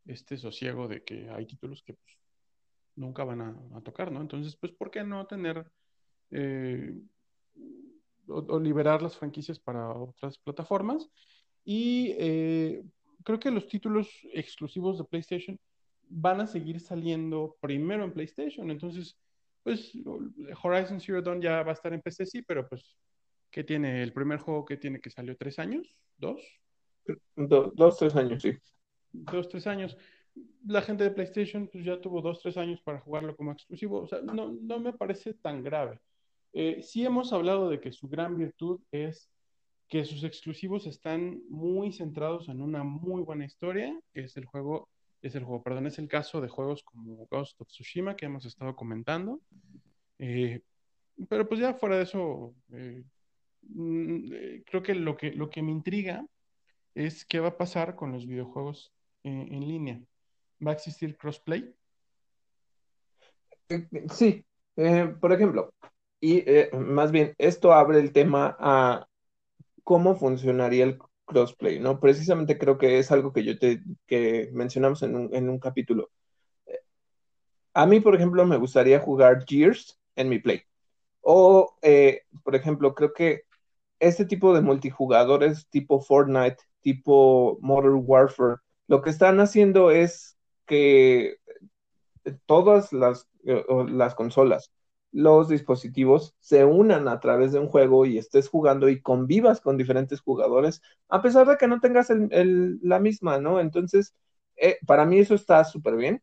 [0.06, 2.18] este sosiego de que hay títulos que pues,
[2.96, 4.22] nunca van a, tocar, ¿no?
[4.22, 5.70] Entonces, pues, ¿por qué no tener
[6.32, 6.94] eh,
[8.28, 11.10] o, o, liberar las franquicias para otras plataformas?
[11.66, 12.84] Y eh,
[13.24, 15.60] creo que los títulos exclusivos de PlayStation
[16.08, 18.70] van a seguir saliendo primero en PlayStation.
[18.72, 19.18] Entonces,
[19.66, 19.92] pues
[20.62, 22.96] Horizon Zero Dawn ya va a estar en PC, sí, pero pues,
[23.50, 24.04] ¿qué tiene?
[24.04, 25.98] ¿El primer juego que tiene que salió tres años?
[26.18, 26.40] ¿Dos?
[27.36, 28.54] Do, dos, tres años, sí.
[29.12, 29.98] Dos, tres años.
[30.68, 34.04] La gente de PlayStation pues ya tuvo dos, tres años para jugarlo como exclusivo.
[34.04, 36.00] O sea, no, no me parece tan grave.
[36.54, 39.32] Eh, sí hemos hablado de que su gran virtud es
[39.88, 44.90] que sus exclusivos están muy centrados en una muy buena historia, que es el juego,
[45.26, 48.46] es el juego, perdón, es el caso de juegos como Ghost of Tsushima que hemos
[48.46, 49.42] estado comentando.
[50.20, 50.62] Eh,
[51.28, 53.04] pero pues ya fuera de eso, eh,
[53.64, 56.26] mm, creo que lo, que lo que me intriga
[56.94, 60.00] es qué va a pasar con los videojuegos eh, en línea.
[60.66, 61.74] ¿Va a existir crossplay?
[64.14, 64.46] Sí,
[65.20, 65.74] por ejemplo,
[66.22, 66.44] y
[66.78, 69.08] más bien, esto abre el tema a
[69.84, 72.00] cómo funcionaría el crossplay, ¿no?
[72.00, 76.12] Precisamente creo que es algo que yo te que mencionamos en un, en un capítulo.
[77.74, 80.62] A mí, por ejemplo, me gustaría jugar Gears en mi Play.
[81.22, 83.42] O, eh, por ejemplo, creo que
[84.00, 88.58] este tipo de multijugadores tipo Fortnite, tipo Modern Warfare,
[88.88, 91.38] lo que están haciendo es que
[92.46, 94.72] todas las, eh, las consolas
[95.16, 99.78] los dispositivos se unan a través de un juego y estés jugando y convivas con
[99.78, 103.62] diferentes jugadores, a pesar de que no tengas la misma, ¿no?
[103.62, 104.14] Entonces,
[104.58, 106.22] eh, para mí eso está súper bien.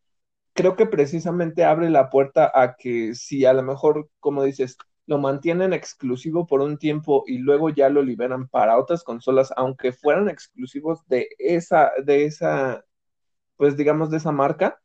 [0.53, 4.77] Creo que precisamente abre la puerta a que si a lo mejor, como dices,
[5.07, 9.91] lo mantienen exclusivo por un tiempo y luego ya lo liberan para otras consolas, aunque
[9.93, 12.85] fueran exclusivos de esa, de esa,
[13.57, 14.79] pues digamos, de esa marca,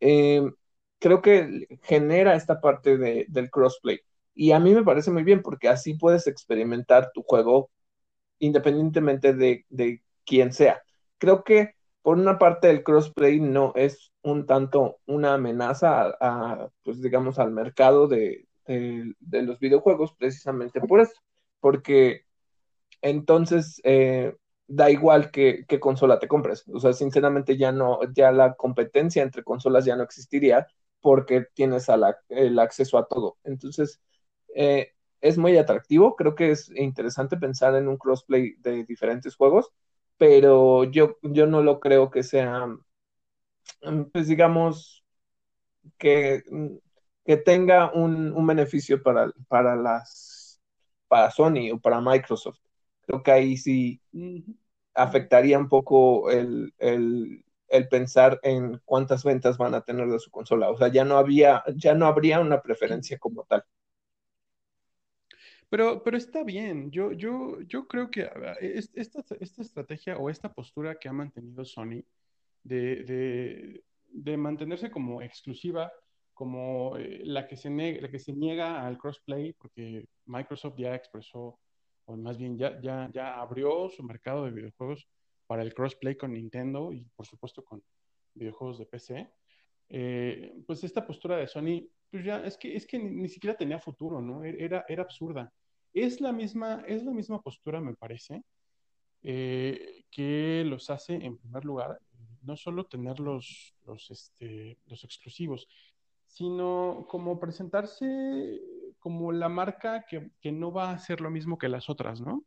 [0.00, 0.42] eh,
[0.98, 4.00] creo que genera esta parte de, del crossplay.
[4.34, 7.70] Y a mí me parece muy bien porque así puedes experimentar tu juego
[8.38, 10.82] independientemente de, de quién sea.
[11.18, 17.00] Creo que por una parte el crossplay no es un tanto una amenaza a, pues
[17.02, 21.14] digamos, al mercado de, de, de, los videojuegos precisamente por eso,
[21.60, 22.22] porque
[23.02, 24.36] entonces eh,
[24.68, 26.64] da igual qué, qué, consola te compres.
[26.72, 30.66] O sea, sinceramente ya no, ya la competencia entre consolas ya no existiría
[31.00, 33.38] porque tienes la, el acceso a todo.
[33.44, 34.00] Entonces,
[34.54, 39.70] eh, es muy atractivo, creo que es interesante pensar en un crossplay de diferentes juegos,
[40.18, 42.66] pero yo, yo no lo creo que sea,
[43.82, 45.04] mm, pues digamos,
[45.98, 46.42] que,
[47.26, 50.60] que tenga un, un beneficio para, para las
[51.08, 52.58] para Sony o para Microsoft.
[53.02, 54.02] Creo que ahí sí
[54.94, 60.30] afectaría un poco el, el, el pensar en cuántas ventas van a tener de su
[60.30, 60.70] consola.
[60.70, 63.64] O sea, ya no había, ya no habría una preferencia como tal.
[65.68, 66.90] Pero, pero está bien.
[66.90, 68.30] Yo, yo, yo creo que
[68.94, 72.04] esta, esta estrategia o esta postura que ha mantenido Sony
[72.62, 75.92] de, de, mantenerse como exclusiva,
[76.34, 80.94] como eh, la, que se niega, la que se niega al crossplay, porque Microsoft ya
[80.94, 81.58] expresó,
[82.06, 85.08] o más bien ya, ya, ya abrió su mercado de videojuegos
[85.46, 87.82] para el crossplay con Nintendo y por supuesto con
[88.34, 89.30] videojuegos de PC,
[89.88, 93.78] eh, pues esta postura de Sony, pues ya es que, es que ni, siquiera tenía
[93.78, 94.44] futuro, ¿no?
[94.44, 95.52] E-, era, era absurda.
[95.92, 98.42] Es la misma, es la misma postura, me parece,
[99.22, 102.00] eh, que los hace, en primer lugar,
[102.42, 105.68] no solo tener los, los, este, los exclusivos,
[106.26, 108.60] sino como presentarse
[108.98, 112.44] como la marca que, que, no va a hacer lo mismo que las otras, ¿no?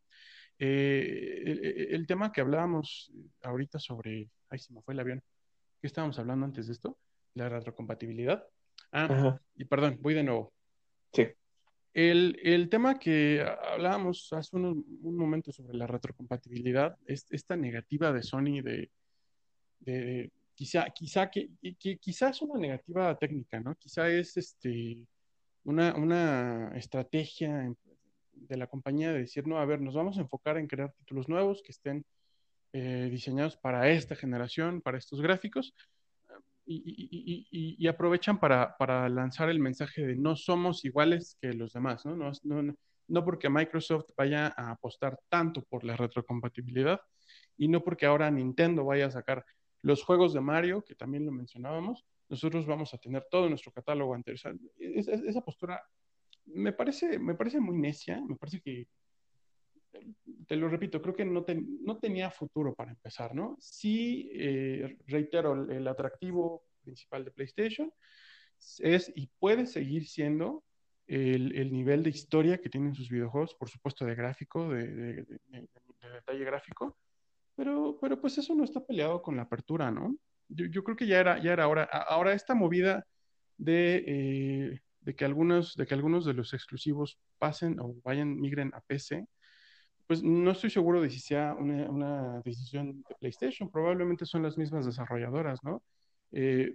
[0.59, 5.23] Eh, el, el, tema que hablábamos ahorita sobre, ay, se me fue el avión,
[5.79, 6.97] ¿qué estábamos hablando antes de esto?
[7.33, 8.45] La retrocompatibilidad.
[8.91, 9.41] Ah, Ajá.
[9.55, 10.53] y perdón, voy de nuevo.
[11.13, 11.27] Sí.
[11.93, 13.41] El, el tema que
[13.71, 18.91] hablábamos hace unos, un momento sobre la retrocompatibilidad, es esta negativa de Sony de,
[19.79, 21.49] de quizá, quizá, que,
[21.79, 23.75] que, quizás una negativa técnica, ¿no?
[23.75, 25.07] Quizá es este,
[25.63, 27.73] una, una estrategia
[28.47, 31.29] de la compañía de decir, no, a ver, nos vamos a enfocar en crear títulos
[31.29, 32.05] nuevos que estén
[32.73, 35.73] eh, diseñados para esta generación, para estos gráficos,
[36.71, 42.15] y, aprovechan para, para, lanzar el mensaje de no somos iguales que los demás, ¿no?
[42.15, 42.75] No, no,
[43.07, 47.01] no porque Microsoft vaya a apostar tanto por la retrocompatibilidad
[47.57, 49.43] y no porque ahora Nintendo vaya a sacar
[49.81, 54.13] los juegos de Mario, que también lo mencionábamos, nosotros vamos a tener todo nuestro catálogo
[54.13, 54.55] anterior.
[54.77, 55.81] esa, postura
[56.53, 58.87] me parece, me parece muy necia, me parece que,
[60.47, 61.43] te lo repito, creo que no,
[61.99, 63.57] tenía futuro para empezar, ¿no?
[63.59, 67.91] Sí, eh, reitero, el, atractivo principal de PlayStation
[68.79, 70.63] es y puede seguir siendo
[71.07, 75.25] el, nivel de historia que tienen sus videojuegos, por supuesto de gráfico, de,
[76.01, 76.97] detalle gráfico,
[77.55, 80.15] pero, pero pues eso no está peleado con la apertura, ¿no?
[80.49, 81.83] Yo, creo que ya era, ya era hora.
[81.83, 83.05] Ahora esta movida
[83.57, 88.71] de, eh, de, que algunos, de que algunos de los exclusivos pasen o vayan, migren
[88.73, 89.27] a PC,
[90.07, 93.69] pues no estoy seguro de si sea una, decisión de PlayStation.
[93.69, 95.83] Probablemente son las mismas desarrolladoras, ¿no?
[96.31, 96.73] Eh,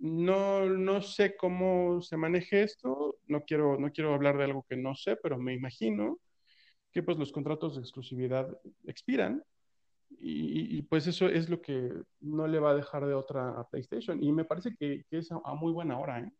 [0.00, 4.76] no, no sé cómo se maneje esto, no quiero, no quiero hablar de algo que
[4.76, 6.18] no sé, pero me imagino
[6.92, 8.48] que pues los contratos de exclusividad
[8.86, 9.44] expiran
[10.18, 14.22] y, pues eso es lo que no le va a dejar de otra a PlayStation
[14.22, 16.20] y me parece que, es a, muy buena hora.
[16.20, 16.32] ¿eh?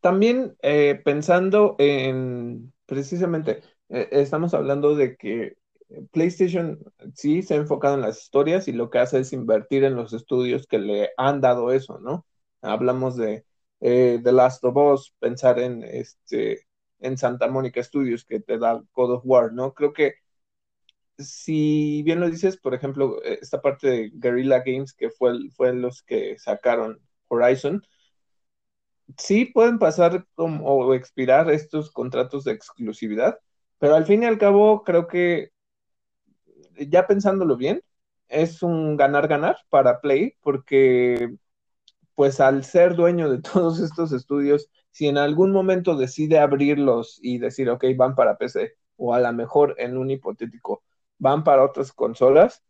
[0.00, 5.56] También eh, pensando en precisamente, eh, estamos hablando de que
[6.12, 6.78] PlayStation
[7.14, 10.12] sí se ha enfocado en las historias y lo que hace es invertir en los
[10.12, 12.26] estudios que le han dado eso, ¿no?
[12.62, 13.44] Hablamos de
[13.80, 16.66] eh, The Last of Us, pensar en este
[17.00, 19.72] en Santa Mónica Studios que te da God of War, ¿no?
[19.74, 20.14] Creo que
[21.18, 26.02] si bien lo dices, por ejemplo, esta parte de Guerrilla Games que fue, fue los
[26.02, 27.82] que sacaron Horizon,
[29.18, 33.38] sí pueden pasar como, o expirar estos contratos de exclusividad,
[33.78, 35.50] pero al fin y al cabo creo que
[36.88, 37.82] ya pensándolo bien,
[38.28, 41.36] es un ganar-ganar para Play, porque
[42.14, 47.38] pues al ser dueño de todos estos estudios, si en algún momento decide abrirlos y
[47.38, 50.82] decir, ok, van para PC, o a lo mejor en un hipotético,
[51.18, 52.62] van para otras consolas,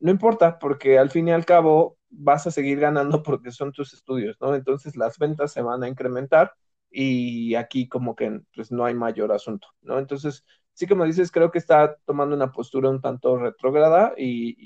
[0.00, 3.92] no importa, porque al fin y al cabo vas a seguir ganando porque son tus
[3.94, 4.54] estudios, ¿no?
[4.54, 6.52] Entonces las ventas se van a incrementar
[6.90, 9.98] y aquí como que pues no hay mayor asunto, ¿no?
[9.98, 10.44] Entonces
[10.74, 14.56] sí como dices, creo que está tomando una postura un tanto retrógrada y,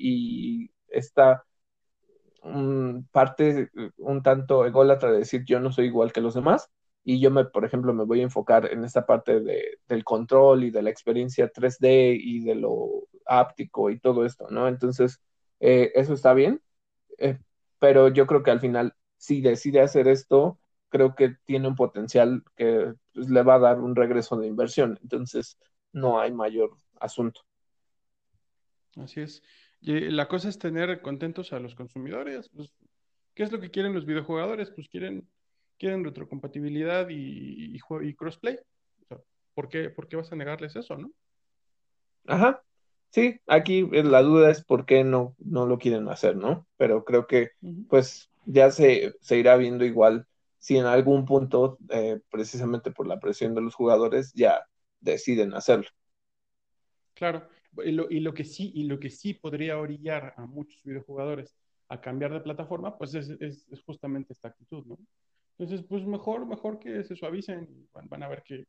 [0.65, 1.45] y está
[3.13, 6.71] parte un tanto ególatra de decir yo no soy igual que los demás
[7.05, 10.65] y yo me, por ejemplo, me voy a enfocar en esta parte de, del control
[10.65, 14.69] y de la experiencia 3D y de lo áptico y todo esto, ¿no?
[14.69, 15.19] Entonces,
[15.61, 16.61] eh, eso está bien,
[17.19, 17.39] eh,
[17.79, 20.59] pero yo creo que al final, si decide hacer esto,
[20.89, 24.99] creo que tiene un potencial que pues, le va a dar un regreso de inversión.
[25.03, 25.59] Entonces,
[25.93, 27.43] no hay mayor asunto.
[28.97, 29.43] Así es.
[29.81, 32.49] Y la cosa es tener contentos a los consumidores.
[32.49, 32.73] Pues,
[33.35, 34.71] ¿Qué es lo que quieren los videojugadores?
[34.71, 35.29] Pues quieren,
[35.79, 38.59] quieren retrocompatibilidad y, y, crossplay.
[39.55, 41.11] ¿por, qué, ¿Por qué vas a negarles eso, no?
[42.27, 42.63] Ajá.
[43.11, 46.67] Sí, aquí la duda es por qué no, no lo quieren hacer, ¿no?
[46.77, 47.51] Pero creo que
[47.89, 50.27] pues ya se, se irá viendo igual
[50.59, 54.67] si en algún punto, eh, precisamente por la presión de los jugadores, ya
[55.01, 55.89] deciden hacerlo.
[57.15, 57.49] Claro,
[57.85, 61.57] y lo, que sí, y lo que sí podría orillar a muchos videojugadores
[61.89, 64.99] a cambiar de plataforma, pues es, justamente esta actitud, ¿no?
[65.57, 68.67] Entonces, pues mejor, mejor que se suavicen, van, van a ver que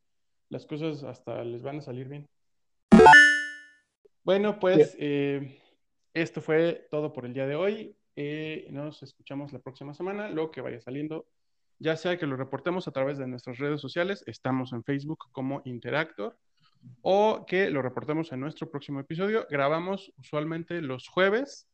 [0.50, 2.28] las cosas hasta les van a salir bien.
[4.24, 5.62] Bueno, pues eh,
[6.14, 7.96] esto fue todo por el día de hoy.
[8.16, 11.26] Eh, nos escuchamos la próxima semana, lo que vaya saliendo
[11.80, 15.62] ya sea que lo reportemos a través de nuestras redes sociales, estamos en Facebook como
[15.64, 16.38] Interactor,
[17.02, 19.48] o que lo reportemos en nuestro próximo episodio.
[19.50, 21.68] Grabamos usualmente los jueves,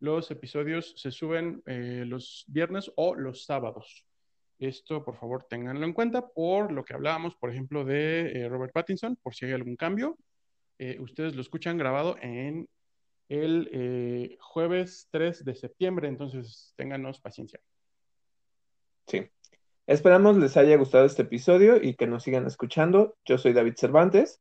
[0.00, 4.04] los episodios se suben eh, los viernes o los sábados.
[4.58, 8.72] Esto, por favor, ténganlo en cuenta por lo que hablábamos, por ejemplo, de eh, Robert
[8.72, 10.16] Pattinson, por si hay algún cambio.
[10.78, 12.68] Eh, ustedes lo escuchan grabado en
[13.28, 17.60] el jueves 3 de septiembre, entonces ténganos paciencia.
[19.06, 19.30] Sí,
[19.86, 23.16] Esperamos les haya gustado este episodio y que nos sigan escuchando.
[23.24, 24.40] Yo soy David Cervantes.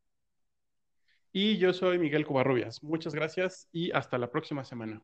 [1.34, 2.84] Y yo soy Miguel Covarrubias.
[2.84, 5.02] Muchas gracias y hasta la próxima semana.